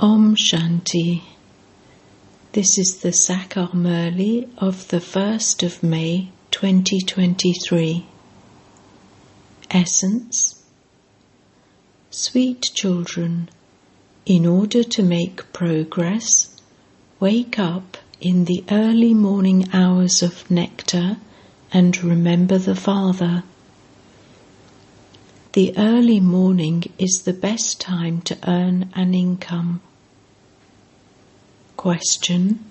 Om 0.00 0.36
Shanti. 0.36 1.22
This 2.52 2.78
is 2.78 2.98
the 2.98 3.08
Sakar 3.08 3.72
Murli 3.72 4.48
of 4.56 4.86
the 4.88 5.00
1st 5.00 5.64
of 5.64 5.82
May 5.82 6.28
2023. 6.52 8.06
Essence 9.72 10.62
Sweet 12.10 12.70
children, 12.74 13.48
in 14.24 14.46
order 14.46 14.84
to 14.84 15.02
make 15.02 15.52
progress, 15.52 16.54
wake 17.18 17.58
up 17.58 17.98
in 18.20 18.44
the 18.44 18.62
early 18.70 19.14
morning 19.14 19.68
hours 19.72 20.22
of 20.22 20.48
nectar 20.48 21.16
and 21.72 22.04
remember 22.04 22.56
the 22.56 22.76
Father. 22.76 23.42
The 25.54 25.76
early 25.76 26.20
morning 26.20 26.84
is 26.98 27.22
the 27.22 27.32
best 27.32 27.80
time 27.80 28.20
to 28.22 28.38
earn 28.46 28.92
an 28.94 29.12
income. 29.12 29.80
Question 31.78 32.64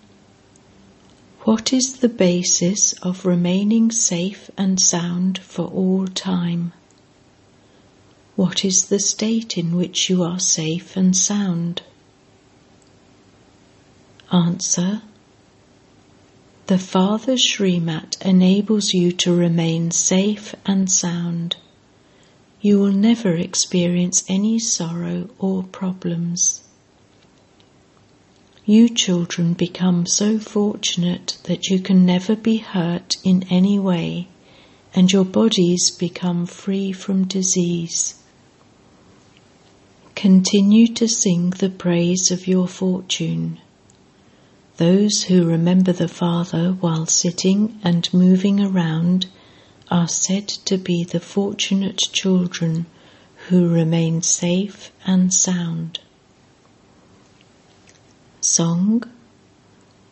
What 1.46 1.72
is 1.72 2.00
the 2.00 2.10
basis 2.10 2.92
of 3.02 3.26
remaining 3.26 3.90
safe 3.90 4.52
and 4.58 4.82
sound 4.82 5.38
for 5.38 5.66
all 5.68 6.08
time? 6.08 6.74
What 8.36 8.66
is 8.66 8.88
the 8.88 9.00
state 9.00 9.58
in 9.58 9.78
which 9.78 10.10
you 10.10 10.24
are 10.24 10.42
safe 10.42 10.98
and 10.98 11.16
sound? 11.16 11.84
Answer 14.30 15.04
The 16.66 16.78
Father 16.78 17.38
Srimat 17.38 18.22
enables 18.22 18.94
you 18.94 19.14
to 19.14 19.34
remain 19.34 19.90
safe 19.90 20.54
and 20.66 20.92
sound 20.92 21.56
you 22.60 22.78
will 22.78 22.92
never 22.92 23.34
experience 23.36 24.26
any 24.28 24.60
sorrow 24.60 25.30
or 25.40 25.64
problems. 25.64 26.67
You 28.70 28.90
children 28.90 29.54
become 29.54 30.06
so 30.06 30.40
fortunate 30.40 31.38
that 31.44 31.68
you 31.70 31.80
can 31.80 32.06
never 32.06 32.36
be 32.36 32.58
hurt 32.58 33.16
in 33.24 33.46
any 33.50 33.80
way, 33.80 34.28
and 34.94 35.10
your 35.10 35.24
bodies 35.24 35.90
become 35.90 36.46
free 36.46 36.92
from 36.92 37.24
disease. 37.28 38.16
Continue 40.16 40.88
to 40.96 41.08
sing 41.08 41.52
the 41.52 41.70
praise 41.70 42.30
of 42.30 42.46
your 42.46 42.68
fortune. 42.68 43.62
Those 44.76 45.24
who 45.24 45.46
remember 45.46 45.94
the 45.94 46.10
Father 46.10 46.76
while 46.82 47.06
sitting 47.06 47.80
and 47.86 48.14
moving 48.14 48.60
around 48.60 49.28
are 49.90 50.10
said 50.10 50.50
to 50.66 50.78
be 50.78 51.06
the 51.06 51.22
fortunate 51.22 52.00
children 52.00 52.86
who 53.48 53.70
remain 53.70 54.22
safe 54.22 54.92
and 55.06 55.34
sound. 55.34 56.02
Song 58.40 59.04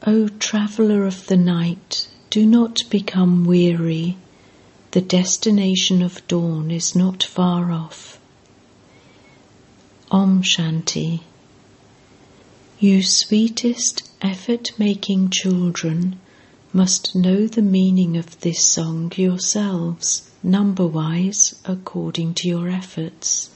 O 0.08 0.28
traveller 0.28 1.06
of 1.06 1.28
the 1.28 1.38
night, 1.38 2.08
do 2.32 2.44
not 2.44 2.84
become 2.90 3.46
weary. 3.46 4.18
The 4.92 5.02
destination 5.02 6.02
of 6.02 6.28
dawn 6.28 6.72
is 6.72 6.96
not 6.96 7.22
far 7.22 7.72
off. 7.72 8.20
Om 10.10 10.42
Shanti. 10.42 11.22
You 12.80 13.04
sweetest 13.04 14.10
effort 14.22 14.72
making 14.80 15.30
children 15.30 16.20
must 16.74 17.16
know 17.16 17.46
the 17.46 17.62
meaning 17.62 18.18
of 18.18 18.40
this 18.40 18.66
song 18.66 19.14
yourselves, 19.16 20.32
number 20.42 20.88
wise, 20.88 21.54
according 21.64 22.34
to 22.36 22.48
your 22.48 22.70
efforts. 22.70 23.52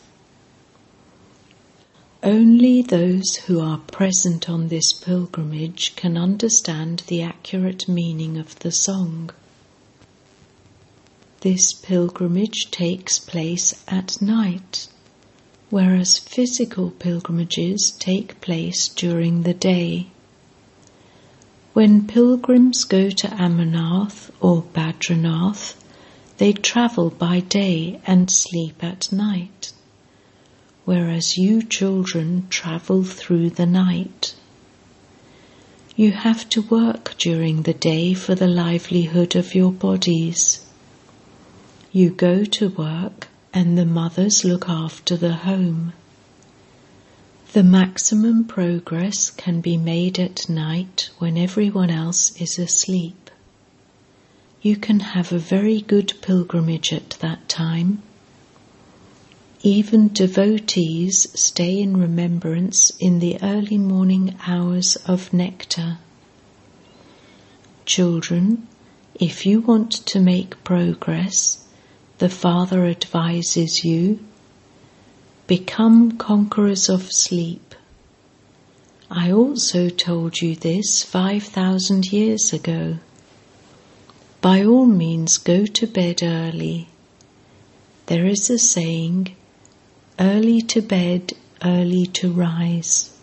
Only 2.22 2.82
those 2.82 3.38
who 3.46 3.62
are 3.62 3.78
present 3.78 4.50
on 4.50 4.68
this 4.68 4.92
pilgrimage 4.92 5.96
can 5.96 6.18
understand 6.18 7.04
the 7.08 7.22
accurate 7.22 7.88
meaning 7.88 8.38
of 8.38 8.60
the 8.60 8.74
song. 8.74 9.30
This 11.40 11.72
pilgrimage 11.72 12.72
takes 12.72 13.20
place 13.20 13.74
at 13.88 14.22
night, 14.22 14.90
whereas 15.70 16.18
physical 16.18 16.92
pilgrimages 16.92 17.96
take 17.98 18.42
place 18.42 18.90
during 18.90 19.44
the 19.44 19.54
day. 19.54 20.08
When 21.72 22.06
pilgrims 22.06 22.84
go 22.84 23.10
to 23.12 23.28
Amarnath 23.28 24.30
or 24.42 24.64
Badrinath, 24.74 25.76
they 26.38 26.52
travel 26.52 27.12
by 27.12 27.40
day 27.40 28.02
and 28.06 28.30
sleep 28.30 28.84
at 28.84 29.10
night, 29.14 29.72
whereas 30.90 31.38
you 31.38 31.62
children 31.62 32.48
travel 32.50 33.04
through 33.04 33.48
the 33.48 33.66
night. 33.68 34.34
You 35.96 36.10
have 36.10 36.50
to 36.50 36.64
work 36.64 37.14
during 37.20 37.62
the 37.62 37.76
day 37.76 38.16
for 38.16 38.34
the 38.34 38.48
livelihood 38.48 39.36
of 39.36 39.54
your 39.54 39.72
bodies. 39.72 40.66
You 41.92 42.10
go 42.10 42.44
to 42.44 42.70
work 42.70 43.28
and 43.54 43.78
the 43.78 43.86
mothers 43.86 44.44
look 44.44 44.68
after 44.68 45.16
the 45.16 45.34
home. 45.34 45.94
The 47.54 47.64
maximum 47.64 48.46
progress 48.46 49.30
can 49.30 49.62
be 49.62 49.78
made 49.78 50.18
at 50.18 50.50
night 50.50 51.12
when 51.20 51.38
everyone 51.38 51.92
else 51.92 52.36
is 52.42 52.58
asleep. 52.58 53.30
You 54.64 54.76
can 54.76 55.02
have 55.02 55.32
a 55.32 55.38
very 55.38 55.82
good 55.82 56.14
pilgrimage 56.24 56.92
at 56.92 57.12
that 57.20 57.48
time. 57.48 58.02
Even 59.62 60.08
devotees 60.14 61.28
stay 61.38 61.82
in 61.82 61.98
remembrance 61.98 62.92
in 62.92 63.20
the 63.20 63.38
early 63.44 63.78
morning 63.78 64.36
hours 64.48 64.96
of 65.06 65.34
nectar. 65.34 65.98
Children, 67.84 68.68
if 69.16 69.46
you 69.46 69.60
want 69.60 69.92
to 69.92 70.22
make 70.22 70.64
progress, 70.64 71.66
the 72.20 72.30
Father 72.30 72.86
advises 72.86 73.84
you 73.84 74.20
Become 75.46 76.12
conquerors 76.18 76.88
of 76.88 77.12
sleep. 77.12 77.76
I 79.12 79.30
also 79.30 79.90
told 79.90 80.40
you 80.42 80.56
this 80.56 81.04
5,000 81.04 82.14
years 82.14 82.54
ago. 82.54 83.00
By 84.40 84.64
all 84.64 84.86
means, 84.86 85.38
go 85.38 85.66
to 85.66 85.86
bed 85.88 86.22
early. 86.24 86.88
There 88.06 88.26
is 88.26 88.50
a 88.50 88.60
saying, 88.60 89.36
early 90.20 90.62
to 90.62 90.82
bed, 90.82 91.34
early 91.64 92.06
to 92.08 92.32
rise. 92.32 93.18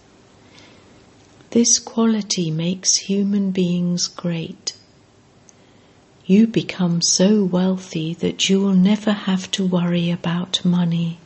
This 1.50 1.78
quality 1.78 2.50
makes 2.50 2.96
human 2.96 3.50
beings 3.50 4.08
great. 4.08 4.72
You 6.24 6.46
become 6.46 7.02
so 7.02 7.44
wealthy 7.44 8.14
that 8.14 8.48
you 8.48 8.60
will 8.60 8.74
never 8.74 9.12
have 9.12 9.50
to 9.52 9.66
worry 9.66 10.10
about 10.10 10.64
money 10.64 11.18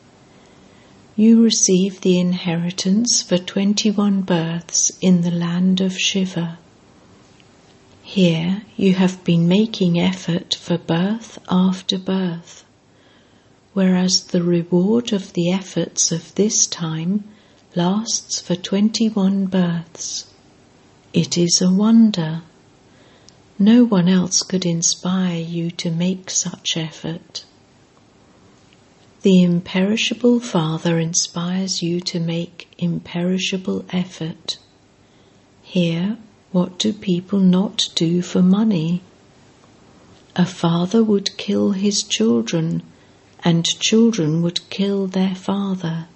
you 1.21 1.45
receive 1.45 2.01
the 2.01 2.19
inheritance 2.19 3.21
for 3.21 3.37
21 3.37 4.23
births 4.23 4.91
in 5.03 5.21
the 5.21 5.31
land 5.31 5.79
of 5.79 5.99
Shiva. 5.99 6.59
Here 8.03 8.63
you 8.75 8.95
have 8.95 9.23
been 9.23 9.47
making 9.47 10.01
effort 10.01 10.55
for 10.55 10.79
birth 10.79 11.39
after 11.51 11.99
birth, 11.99 12.65
whereas 13.81 14.25
the 14.25 14.43
reward 14.43 15.11
of 15.11 15.33
the 15.33 15.51
efforts 15.51 16.13
of 16.13 16.35
this 16.35 16.67
time 16.67 17.25
lasts 17.75 18.39
for 18.39 18.55
21 18.55 19.47
births. 19.47 20.27
It 21.15 21.39
is 21.39 21.63
a 21.63 21.73
wonder. 21.73 22.43
No 23.59 23.85
one 23.85 24.07
else 24.07 24.43
could 24.43 24.67
inspire 24.67 25.41
you 25.41 25.71
to 25.83 25.91
make 25.91 26.29
such 26.29 26.77
effort. 26.77 27.47
The 29.23 29.43
imperishable 29.43 30.41
Father 30.41 30.99
inspires 30.99 31.81
you 31.81 32.03
to 32.03 32.21
make 32.21 32.69
imperishable 32.77 33.87
effort. 33.89 34.59
Here, 35.63 36.19
what 36.53 36.79
do 36.79 36.93
people 36.93 37.41
not 37.41 37.89
do 37.95 38.21
for 38.21 38.43
money? 38.43 39.01
A 40.37 40.45
father 40.45 41.03
would 41.03 41.39
kill 41.39 41.71
his 41.71 42.03
children, 42.03 42.83
and 43.43 43.65
children 43.81 44.43
would 44.43 44.69
kill 44.71 45.07
their 45.07 45.35
father. 45.35 46.07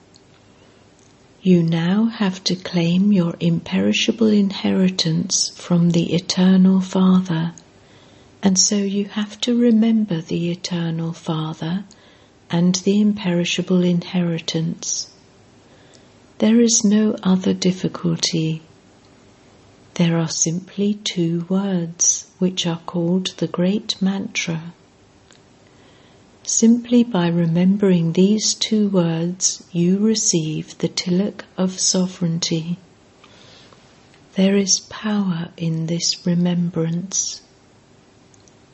You 1.42 1.62
now 1.62 2.06
have 2.06 2.42
to 2.44 2.56
claim 2.56 3.12
your 3.12 3.34
imperishable 3.40 4.28
inheritance 4.28 5.50
from 5.56 5.90
the 5.90 6.14
Eternal 6.14 6.80
Father, 6.80 7.52
and 8.42 8.58
so 8.58 8.76
you 8.76 9.06
have 9.06 9.40
to 9.42 9.58
remember 9.58 10.20
the 10.20 10.50
Eternal 10.50 11.12
Father 11.12 11.84
and 12.50 12.74
the 12.76 13.00
imperishable 13.00 13.82
inheritance. 13.82 15.10
There 16.38 16.60
is 16.60 16.84
no 16.84 17.16
other 17.22 17.52
difficulty. 17.54 18.62
There 19.94 20.18
are 20.18 20.28
simply 20.28 20.94
two 20.94 21.46
words 21.48 22.26
which 22.38 22.66
are 22.66 22.80
called 22.86 23.34
the 23.36 23.46
great 23.46 24.00
mantra. 24.02 24.72
Simply 26.46 27.02
by 27.02 27.28
remembering 27.28 28.12
these 28.12 28.52
two 28.52 28.88
words, 28.90 29.64
you 29.72 29.98
receive 29.98 30.76
the 30.76 30.88
tilak 30.88 31.46
of 31.56 31.80
sovereignty. 31.80 32.76
There 34.34 34.54
is 34.54 34.80
power 34.80 35.48
in 35.56 35.86
this 35.86 36.26
remembrance. 36.26 37.40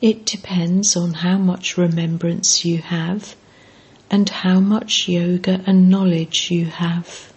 It 0.01 0.25
depends 0.25 0.97
on 0.97 1.13
how 1.13 1.37
much 1.37 1.77
remembrance 1.77 2.65
you 2.65 2.79
have 2.79 3.37
and 4.09 4.27
how 4.27 4.59
much 4.59 5.07
yoga 5.07 5.63
and 5.65 5.89
knowledge 5.89 6.51
you 6.51 6.65
have. 6.65 7.31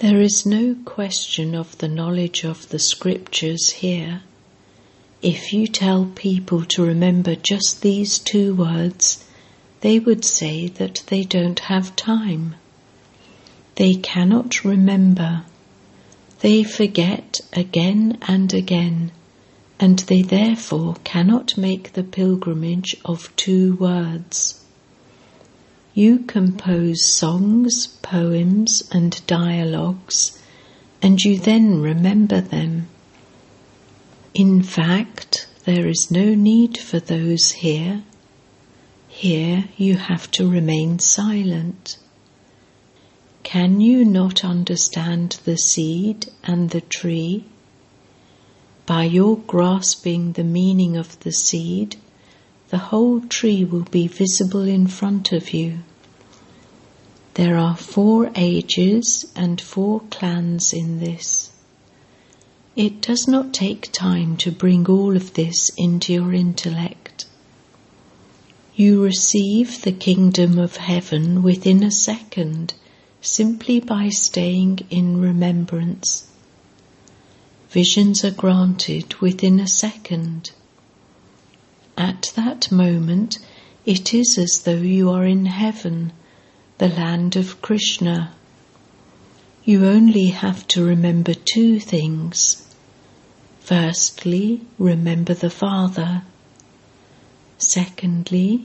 There 0.00 0.20
is 0.20 0.44
no 0.44 0.76
question 0.84 1.54
of 1.54 1.78
the 1.78 1.88
knowledge 1.88 2.44
of 2.44 2.68
the 2.68 2.78
scriptures 2.78 3.70
here. 3.70 4.20
If 5.22 5.52
you 5.52 5.66
tell 5.66 6.06
people 6.14 6.64
to 6.66 6.84
remember 6.84 7.34
just 7.34 7.82
these 7.82 8.20
two 8.20 8.54
words, 8.54 9.24
they 9.80 9.98
would 9.98 10.24
say 10.24 10.68
that 10.68 11.02
they 11.08 11.24
don't 11.24 11.58
have 11.58 11.96
time. 11.96 12.54
They 13.74 13.94
cannot 13.94 14.64
remember. 14.64 15.42
They 16.40 16.62
forget 16.62 17.40
again 17.52 18.18
and 18.28 18.54
again, 18.54 19.10
and 19.80 19.98
they 19.98 20.22
therefore 20.22 20.94
cannot 21.02 21.58
make 21.58 21.94
the 21.94 22.04
pilgrimage 22.04 22.96
of 23.04 23.34
two 23.34 23.74
words. 23.74 24.64
You 25.94 26.20
compose 26.20 27.04
songs, 27.04 27.88
poems, 28.02 28.88
and 28.92 29.20
dialogues, 29.26 30.38
and 31.02 31.20
you 31.20 31.40
then 31.40 31.82
remember 31.82 32.40
them. 32.40 32.86
In 34.34 34.62
fact, 34.62 35.48
there 35.64 35.88
is 35.88 36.10
no 36.10 36.34
need 36.34 36.78
for 36.78 37.00
those 37.00 37.50
here. 37.50 38.02
Here 39.08 39.64
you 39.76 39.96
have 39.96 40.30
to 40.32 40.48
remain 40.48 40.98
silent. 40.98 41.96
Can 43.42 43.80
you 43.80 44.04
not 44.04 44.44
understand 44.44 45.40
the 45.44 45.56
seed 45.56 46.30
and 46.44 46.70
the 46.70 46.82
tree? 46.82 47.44
By 48.84 49.04
your 49.04 49.38
grasping 49.38 50.32
the 50.32 50.44
meaning 50.44 50.96
of 50.96 51.18
the 51.20 51.32
seed, 51.32 51.96
the 52.68 52.78
whole 52.78 53.20
tree 53.20 53.64
will 53.64 53.84
be 53.90 54.06
visible 54.06 54.62
in 54.68 54.86
front 54.86 55.32
of 55.32 55.54
you. 55.54 55.80
There 57.34 57.56
are 57.56 57.76
four 57.76 58.30
ages 58.34 59.24
and 59.34 59.60
four 59.60 60.00
clans 60.10 60.72
in 60.72 61.00
this. 61.00 61.50
It 62.80 63.00
does 63.00 63.26
not 63.26 63.52
take 63.52 63.90
time 63.90 64.36
to 64.36 64.52
bring 64.52 64.86
all 64.86 65.16
of 65.16 65.34
this 65.34 65.68
into 65.76 66.12
your 66.12 66.32
intellect. 66.32 67.26
You 68.76 69.02
receive 69.02 69.82
the 69.82 69.90
kingdom 69.90 70.60
of 70.60 70.76
heaven 70.76 71.42
within 71.42 71.82
a 71.82 71.90
second 71.90 72.74
simply 73.20 73.80
by 73.80 74.10
staying 74.10 74.86
in 74.90 75.20
remembrance. 75.20 76.28
Visions 77.70 78.24
are 78.24 78.30
granted 78.30 79.12
within 79.14 79.58
a 79.58 79.66
second. 79.66 80.52
At 81.96 82.30
that 82.36 82.70
moment, 82.70 83.40
it 83.86 84.14
is 84.14 84.38
as 84.38 84.62
though 84.62 84.70
you 84.70 85.10
are 85.10 85.26
in 85.26 85.46
heaven, 85.46 86.12
the 86.78 86.90
land 86.90 87.34
of 87.34 87.60
Krishna. 87.60 88.34
You 89.64 89.84
only 89.84 90.26
have 90.26 90.68
to 90.68 90.84
remember 90.84 91.34
two 91.34 91.80
things 91.80 92.62
Firstly, 93.68 94.62
remember 94.78 95.34
the 95.34 95.50
Father. 95.50 96.22
Secondly, 97.58 98.64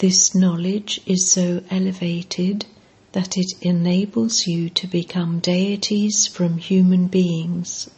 this 0.00 0.34
knowledge 0.34 1.00
is 1.06 1.30
so 1.30 1.62
elevated 1.70 2.66
that 3.12 3.38
it 3.38 3.54
enables 3.62 4.46
you 4.46 4.68
to 4.68 4.86
become 4.86 5.38
deities 5.38 6.26
from 6.26 6.58
human 6.58 7.06
beings. 7.06 7.88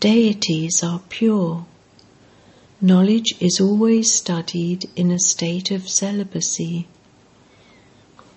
Deities 0.00 0.82
are 0.82 1.02
pure. 1.10 1.66
Knowledge 2.80 3.34
is 3.40 3.60
always 3.60 4.10
studied 4.10 4.88
in 4.96 5.10
a 5.10 5.18
state 5.18 5.70
of 5.70 5.86
celibacy. 5.86 6.86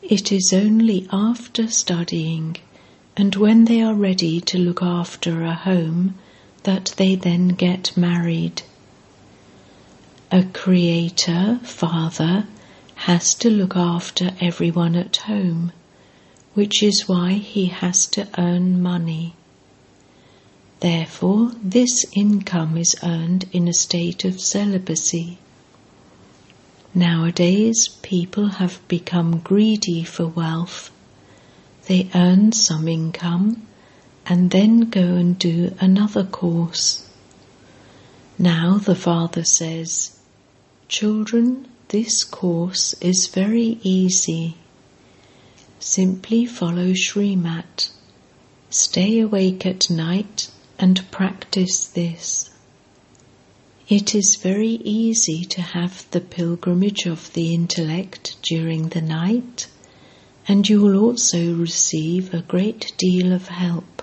It 0.02 0.34
is 0.34 0.52
only 0.52 1.08
after 1.14 1.70
studying 1.70 2.58
and 3.16 3.38
when 3.38 3.64
they 3.64 3.82
are 3.82 3.96
ready 3.96 4.42
to 4.42 4.58
look 4.58 4.82
after 4.84 5.42
a 5.42 5.54
home 5.54 6.16
that 6.66 6.94
they 6.98 7.16
then 7.16 7.50
get 7.50 7.96
married. 7.96 8.64
A 10.32 10.44
creator, 10.44 11.60
father, 11.64 12.48
has 12.96 13.34
to 13.36 13.50
look 13.50 13.76
after 13.76 14.32
everyone 14.42 14.96
at 14.96 15.18
home, 15.18 15.72
which 16.56 16.82
is 16.82 17.08
why 17.08 17.34
he 17.34 17.68
has 17.68 18.08
to 18.08 18.28
earn 18.38 18.82
money. 18.82 19.36
Therefore, 20.80 21.52
this 21.62 22.04
income 22.14 22.78
is 22.78 22.96
earned 23.04 23.46
in 23.52 23.68
a 23.68 23.74
state 23.74 24.26
of 24.26 24.42
celibacy. 24.42 25.38
Nowadays, 26.94 27.90
people 28.02 28.48
have 28.60 28.86
become 28.88 29.40
greedy 29.40 30.04
for 30.04 30.26
wealth. 30.26 30.90
They 31.88 32.10
earn 32.16 32.52
some 32.54 32.88
income 32.88 33.68
and 34.28 34.52
then 34.52 34.90
go 34.90 35.02
and 35.02 35.38
do 35.38 35.74
another 35.80 36.24
course. 36.24 37.08
Now 38.40 38.78
the 38.78 38.96
father 38.96 39.44
says, 39.44 40.18
Children, 40.88 41.68
this 41.90 42.24
course 42.24 42.94
is 43.02 43.28
very 43.28 43.80
easy. 43.84 44.58
Simply 45.80 46.46
follow 46.46 46.94
Srimat. 46.94 47.90
Stay 48.70 49.20
awake 49.20 49.66
at 49.66 49.90
night 49.90 50.50
and 50.80 51.10
practice 51.12 51.86
this. 51.86 52.50
It 53.88 54.16
is 54.16 54.36
very 54.36 54.80
easy 54.84 55.46
to 55.46 55.62
have 55.62 56.10
the 56.10 56.22
pilgrimage 56.22 57.06
of 57.06 57.32
the 57.34 57.54
intellect 57.54 58.36
during 58.42 58.90
the 58.90 59.02
night, 59.02 59.68
and 60.48 60.68
you 60.68 60.82
will 60.82 60.98
also 60.98 61.54
receive 61.54 62.34
a 62.34 62.42
great 62.42 62.94
deal 62.98 63.32
of 63.32 63.48
help. 63.50 63.95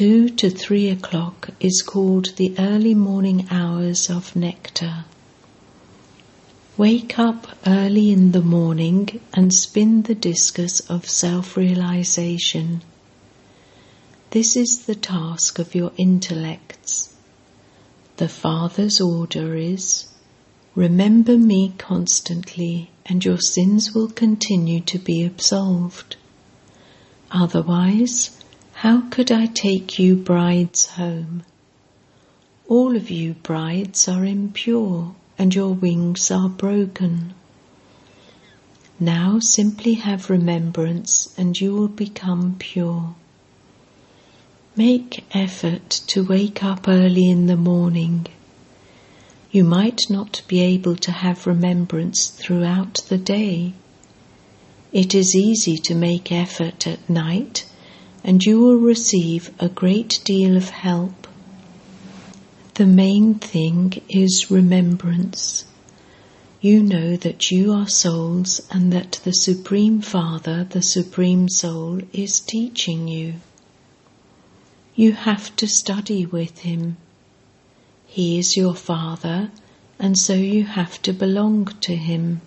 Two 0.00 0.30
to 0.30 0.48
three 0.48 0.88
o'clock 0.88 1.50
is 1.60 1.82
called 1.82 2.34
the 2.36 2.54
early 2.58 2.94
morning 2.94 3.46
hours 3.50 4.08
of 4.08 4.34
nectar. 4.34 5.04
Wake 6.78 7.18
up 7.18 7.58
early 7.66 8.10
in 8.10 8.32
the 8.32 8.40
morning 8.40 9.20
and 9.34 9.52
spin 9.52 10.00
the 10.04 10.14
discus 10.14 10.80
of 10.88 11.06
self 11.06 11.54
realization. 11.54 12.80
This 14.30 14.56
is 14.56 14.86
the 14.86 14.94
task 14.94 15.58
of 15.58 15.74
your 15.74 15.92
intellects. 15.98 17.14
The 18.16 18.28
Father's 18.30 19.02
order 19.02 19.54
is 19.54 20.06
Remember 20.74 21.36
me 21.36 21.74
constantly, 21.76 22.90
and 23.04 23.22
your 23.22 23.38
sins 23.38 23.94
will 23.94 24.08
continue 24.08 24.80
to 24.80 24.98
be 24.98 25.22
absolved. 25.22 26.16
Otherwise, 27.30 28.39
how 28.80 29.02
could 29.10 29.30
I 29.30 29.44
take 29.44 29.98
you 29.98 30.16
brides 30.16 30.86
home? 30.86 31.42
All 32.66 32.96
of 32.96 33.10
you 33.10 33.34
brides 33.34 34.08
are 34.08 34.24
impure 34.24 35.14
and 35.36 35.54
your 35.54 35.74
wings 35.74 36.30
are 36.30 36.48
broken. 36.48 37.34
Now 38.98 39.38
simply 39.38 39.94
have 39.94 40.30
remembrance 40.30 41.34
and 41.36 41.60
you 41.60 41.74
will 41.74 41.88
become 41.88 42.56
pure. 42.58 43.14
Make 44.74 45.26
effort 45.32 45.90
to 46.06 46.24
wake 46.24 46.64
up 46.64 46.88
early 46.88 47.28
in 47.28 47.48
the 47.48 47.58
morning. 47.58 48.28
You 49.50 49.64
might 49.64 50.00
not 50.08 50.40
be 50.48 50.62
able 50.62 50.96
to 50.96 51.12
have 51.12 51.46
remembrance 51.46 52.28
throughout 52.28 52.94
the 53.10 53.18
day. 53.18 53.74
It 54.90 55.14
is 55.14 55.36
easy 55.36 55.76
to 55.84 55.94
make 55.94 56.32
effort 56.32 56.86
at 56.86 57.10
night 57.10 57.66
and 58.22 58.44
you 58.44 58.60
will 58.60 58.76
receive 58.76 59.50
a 59.58 59.68
great 59.68 60.20
deal 60.24 60.56
of 60.56 60.68
help. 60.68 61.26
The 62.74 62.86
main 62.86 63.34
thing 63.34 64.00
is 64.08 64.50
remembrance. 64.50 65.64
You 66.60 66.82
know 66.82 67.16
that 67.16 67.50
you 67.50 67.72
are 67.72 67.88
souls 67.88 68.60
and 68.70 68.92
that 68.92 69.20
the 69.24 69.32
Supreme 69.32 70.02
Father, 70.02 70.64
the 70.64 70.82
Supreme 70.82 71.48
Soul, 71.48 72.02
is 72.12 72.40
teaching 72.40 73.08
you. 73.08 73.34
You 74.94 75.12
have 75.12 75.56
to 75.56 75.66
study 75.66 76.26
with 76.26 76.58
Him. 76.58 76.98
He 78.06 78.38
is 78.38 78.56
your 78.56 78.74
Father, 78.74 79.50
and 79.98 80.18
so 80.18 80.34
you 80.34 80.64
have 80.64 81.00
to 81.02 81.12
belong 81.14 81.66
to 81.80 81.96
Him. 81.96 82.42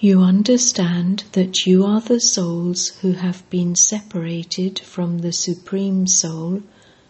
You 0.00 0.20
understand 0.22 1.24
that 1.32 1.66
you 1.66 1.84
are 1.84 2.00
the 2.00 2.20
souls 2.20 2.90
who 3.00 3.14
have 3.14 3.42
been 3.50 3.74
separated 3.74 4.78
from 4.78 5.18
the 5.18 5.32
Supreme 5.32 6.06
Soul 6.06 6.62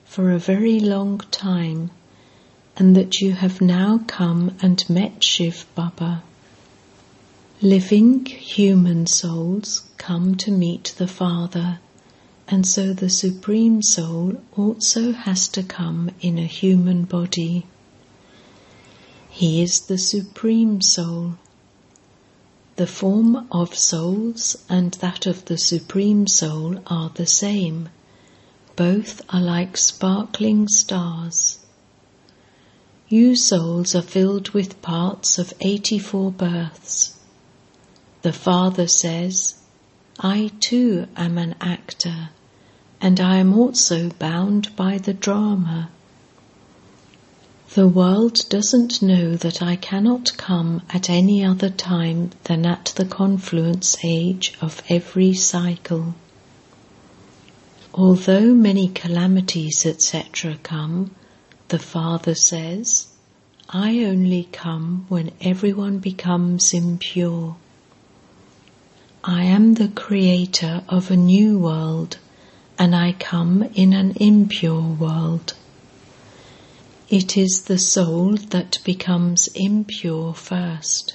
for 0.06 0.30
a 0.30 0.38
very 0.38 0.80
long 0.80 1.18
time, 1.30 1.90
and 2.78 2.96
that 2.96 3.20
you 3.20 3.32
have 3.32 3.60
now 3.60 4.00
come 4.06 4.56
and 4.62 4.88
met 4.88 5.22
Shiv 5.22 5.66
Baba. 5.74 6.22
Living 7.60 8.24
human 8.24 9.06
souls 9.06 9.82
come 9.98 10.34
to 10.36 10.50
meet 10.50 10.94
the 10.96 11.08
Father, 11.08 11.80
and 12.46 12.66
so 12.66 12.94
the 12.94 13.10
Supreme 13.10 13.82
Soul 13.82 14.40
also 14.56 15.12
has 15.12 15.46
to 15.48 15.62
come 15.62 16.10
in 16.22 16.38
a 16.38 16.46
human 16.46 17.04
body. 17.04 17.66
He 19.28 19.60
is 19.60 19.80
the 19.80 19.98
Supreme 19.98 20.80
Soul. 20.80 21.34
The 22.78 22.86
form 22.86 23.48
of 23.50 23.76
souls 23.76 24.56
and 24.68 24.92
that 25.00 25.26
of 25.26 25.46
the 25.46 25.58
Supreme 25.58 26.28
Soul 26.28 26.78
are 26.86 27.10
the 27.12 27.26
same. 27.26 27.88
Both 28.76 29.20
are 29.30 29.40
like 29.40 29.76
sparkling 29.76 30.68
stars. 30.68 31.58
You 33.08 33.34
souls 33.34 33.96
are 33.96 34.10
filled 34.16 34.50
with 34.50 34.80
parts 34.80 35.38
of 35.40 35.52
84 35.60 36.30
births. 36.30 37.16
The 38.22 38.32
Father 38.32 38.86
says, 38.86 39.56
I 40.20 40.52
too 40.60 41.08
am 41.16 41.36
an 41.36 41.56
actor, 41.60 42.30
and 43.00 43.18
I 43.18 43.38
am 43.38 43.58
also 43.58 44.10
bound 44.10 44.76
by 44.76 44.98
the 44.98 45.14
drama. 45.14 45.90
The 47.74 47.86
world 47.86 48.48
doesn't 48.48 49.02
know 49.02 49.36
that 49.36 49.60
I 49.60 49.76
cannot 49.76 50.38
come 50.38 50.80
at 50.88 51.10
any 51.10 51.44
other 51.44 51.68
time 51.68 52.30
than 52.44 52.64
at 52.64 52.94
the 52.96 53.04
confluence 53.04 53.94
age 54.02 54.54
of 54.62 54.82
every 54.88 55.34
cycle. 55.34 56.14
Although 57.92 58.54
many 58.54 58.88
calamities, 58.88 59.84
etc., 59.84 60.56
come, 60.62 61.10
the 61.68 61.78
Father 61.78 62.34
says, 62.34 63.08
I 63.68 64.02
only 64.02 64.48
come 64.50 65.04
when 65.10 65.32
everyone 65.42 65.98
becomes 65.98 66.72
impure. 66.72 67.56
I 69.22 69.44
am 69.44 69.74
the 69.74 69.88
creator 69.88 70.84
of 70.88 71.10
a 71.10 71.16
new 71.16 71.58
world, 71.58 72.16
and 72.78 72.96
I 72.96 73.12
come 73.12 73.62
in 73.74 73.92
an 73.92 74.12
impure 74.12 74.80
world. 74.80 75.52
It 77.10 77.38
is 77.38 77.62
the 77.62 77.78
soul 77.78 78.34
that 78.50 78.80
becomes 78.84 79.48
impure 79.54 80.34
first. 80.34 81.14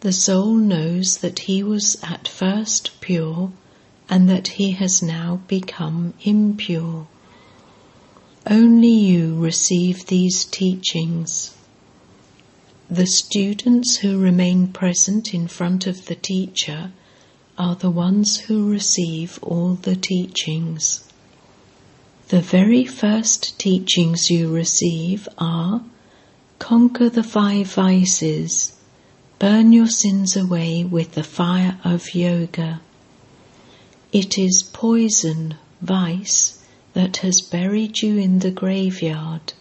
The 0.00 0.14
soul 0.14 0.54
knows 0.54 1.18
that 1.18 1.40
he 1.40 1.62
was 1.62 1.98
at 2.02 2.26
first 2.26 2.98
pure 3.02 3.52
and 4.08 4.30
that 4.30 4.48
he 4.48 4.70
has 4.70 5.02
now 5.02 5.42
become 5.46 6.14
impure. 6.22 7.06
Only 8.46 8.94
you 8.94 9.34
receive 9.36 10.06
these 10.06 10.46
teachings. 10.46 11.54
The 12.88 13.06
students 13.06 13.98
who 13.98 14.18
remain 14.18 14.68
present 14.68 15.34
in 15.34 15.48
front 15.48 15.86
of 15.86 16.06
the 16.06 16.14
teacher 16.14 16.92
are 17.58 17.74
the 17.74 17.90
ones 17.90 18.38
who 18.38 18.70
receive 18.70 19.38
all 19.42 19.74
the 19.74 19.96
teachings. 19.96 21.04
The 22.28 22.42
very 22.42 22.84
first 22.84 23.58
teachings 23.58 24.30
you 24.30 24.52
receive 24.52 25.26
are 25.38 25.80
conquer 26.58 27.08
the 27.08 27.22
five 27.22 27.72
vices, 27.72 28.74
burn 29.38 29.72
your 29.72 29.86
sins 29.88 30.36
away 30.36 30.84
with 30.84 31.12
the 31.12 31.24
fire 31.24 31.78
of 31.84 32.14
yoga. 32.14 32.82
It 34.12 34.36
is 34.36 34.62
poison, 34.62 35.54
vice, 35.80 36.58
that 36.92 37.16
has 37.18 37.40
buried 37.40 38.02
you 38.02 38.18
in 38.18 38.40
the 38.40 38.50
graveyard. 38.50 39.54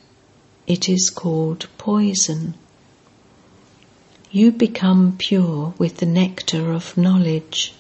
It 0.66 0.90
is 0.90 1.10
called 1.10 1.68
poison. 1.78 2.56
You 4.30 4.52
become 4.52 5.16
pure 5.18 5.74
with 5.78 6.00
the 6.00 6.06
nectar 6.06 6.74
of 6.74 6.98
knowledge. 6.98 7.74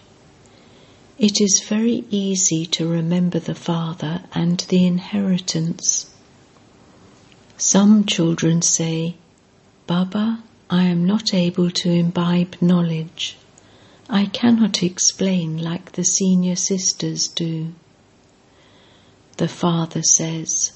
It 1.19 1.41
is 1.41 1.61
very 1.67 2.03
easy 2.11 2.67
to 2.67 2.87
remember 2.87 3.39
the 3.39 3.55
Father 3.55 4.21
and 4.33 4.59
the 4.69 4.85
inheritance. 4.85 6.11
Some 7.57 8.05
children 8.05 8.61
say, 8.61 9.15
Baba, 9.87 10.43
I 10.69 10.83
am 10.83 11.07
not 11.07 11.33
able 11.33 11.71
to 11.71 11.89
imbibe 11.89 12.57
knowledge. 12.61 13.35
I 14.07 14.27
cannot 14.27 14.83
explain 14.83 15.57
like 15.57 15.93
the 15.93 16.03
senior 16.03 16.55
sisters 16.55 17.27
do. 17.27 17.73
The 19.37 19.47
Father 19.47 20.03
says, 20.03 20.73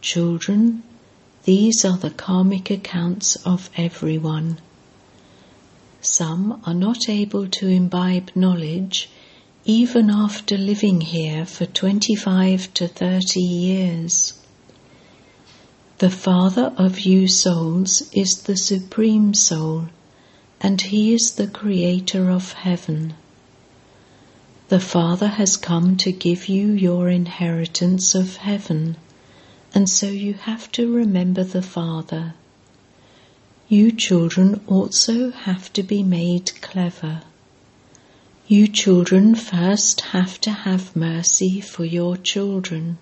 Children, 0.00 0.84
these 1.44 1.84
are 1.84 1.98
the 1.98 2.08
karmic 2.08 2.70
accounts 2.70 3.36
of 3.44 3.68
everyone. 3.76 4.58
Some 6.00 6.62
are 6.64 6.72
not 6.72 7.10
able 7.10 7.46
to 7.48 7.68
imbibe 7.68 8.30
knowledge 8.34 9.10
even 9.68 10.08
after 10.08 10.56
living 10.56 11.00
here 11.00 11.44
for 11.44 11.66
25 11.66 12.72
to 12.72 12.86
30 12.86 13.40
years. 13.40 14.34
The 15.98 16.10
Father 16.10 16.72
of 16.76 17.00
you 17.00 17.26
souls 17.26 18.08
is 18.12 18.42
the 18.42 18.56
Supreme 18.56 19.34
Soul, 19.34 19.88
and 20.60 20.80
He 20.80 21.12
is 21.12 21.32
the 21.32 21.48
Creator 21.48 22.30
of 22.30 22.52
heaven. 22.52 23.14
The 24.68 24.78
Father 24.78 25.26
has 25.26 25.56
come 25.56 25.96
to 25.96 26.12
give 26.12 26.48
you 26.48 26.68
your 26.68 27.08
inheritance 27.08 28.14
of 28.14 28.36
heaven, 28.36 28.96
and 29.74 29.90
so 29.90 30.06
you 30.06 30.34
have 30.34 30.70
to 30.72 30.94
remember 30.94 31.42
the 31.42 31.62
Father. 31.62 32.34
You 33.68 33.90
children 33.90 34.60
also 34.68 35.32
have 35.32 35.72
to 35.72 35.82
be 35.82 36.04
made 36.04 36.52
clever. 36.60 37.22
You 38.48 38.68
children 38.68 39.34
first 39.34 40.02
have 40.12 40.40
to 40.42 40.52
have 40.52 40.94
mercy 40.94 41.60
for 41.60 41.84
your 41.84 42.16
children. 42.16 42.98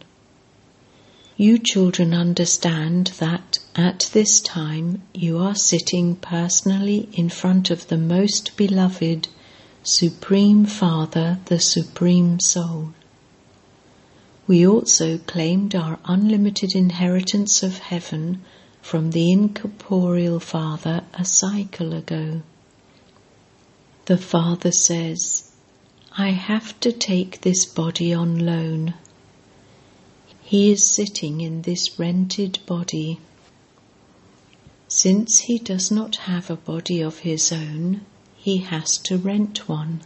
You 1.36 1.58
children 1.58 2.14
understand 2.14 3.08
that 3.18 3.58
at 3.76 4.08
this 4.14 4.40
time 4.40 5.02
you 5.12 5.36
are 5.36 5.54
sitting 5.54 6.16
personally 6.16 7.10
in 7.12 7.28
front 7.28 7.70
of 7.70 7.88
the 7.88 7.98
most 7.98 8.56
beloved 8.56 9.28
Supreme 9.82 10.64
Father, 10.64 11.38
the 11.44 11.60
Supreme 11.60 12.40
Soul. 12.40 12.94
We 14.46 14.66
also 14.66 15.18
claimed 15.18 15.74
our 15.74 15.98
unlimited 16.06 16.74
inheritance 16.74 17.62
of 17.62 17.80
heaven 17.80 18.42
from 18.80 19.10
the 19.10 19.30
incorporeal 19.30 20.40
Father 20.40 21.02
a 21.12 21.26
cycle 21.26 21.92
ago. 21.92 22.40
The 24.06 24.18
Father 24.18 24.70
says, 24.70 25.50
I 26.18 26.32
have 26.32 26.78
to 26.80 26.92
take 26.92 27.40
this 27.40 27.64
body 27.64 28.12
on 28.12 28.44
loan. 28.44 28.92
He 30.42 30.70
is 30.70 30.86
sitting 30.86 31.40
in 31.40 31.62
this 31.62 31.98
rented 31.98 32.58
body. 32.66 33.18
Since 34.88 35.40
he 35.40 35.58
does 35.58 35.90
not 35.90 36.16
have 36.16 36.50
a 36.50 36.56
body 36.56 37.00
of 37.00 37.20
his 37.20 37.50
own, 37.50 38.02
he 38.36 38.58
has 38.58 38.98
to 38.98 39.16
rent 39.16 39.70
one. 39.70 40.02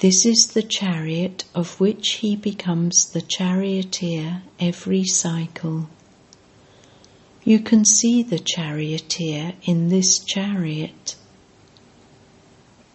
This 0.00 0.26
is 0.26 0.48
the 0.48 0.62
chariot 0.62 1.44
of 1.54 1.80
which 1.80 2.16
he 2.20 2.36
becomes 2.36 3.06
the 3.06 3.22
charioteer 3.22 4.42
every 4.60 5.04
cycle. 5.04 5.88
You 7.42 7.60
can 7.60 7.86
see 7.86 8.22
the 8.22 8.38
charioteer 8.38 9.54
in 9.62 9.88
this 9.88 10.18
chariot. 10.18 11.16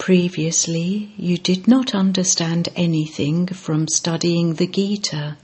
Previously, 0.09 1.11
you 1.17 1.37
did 1.37 1.67
not 1.67 1.93
understand 1.93 2.69
anything 2.75 3.45
from 3.45 3.87
studying 3.87 4.55
the 4.55 4.65
Gita. 4.65 5.37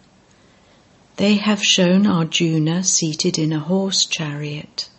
They 1.17 1.35
have 1.35 1.61
shown 1.63 2.07
Arjuna 2.07 2.83
seated 2.83 3.37
in 3.37 3.53
a 3.53 3.59
horse 3.59 4.07
chariot. 4.07 4.89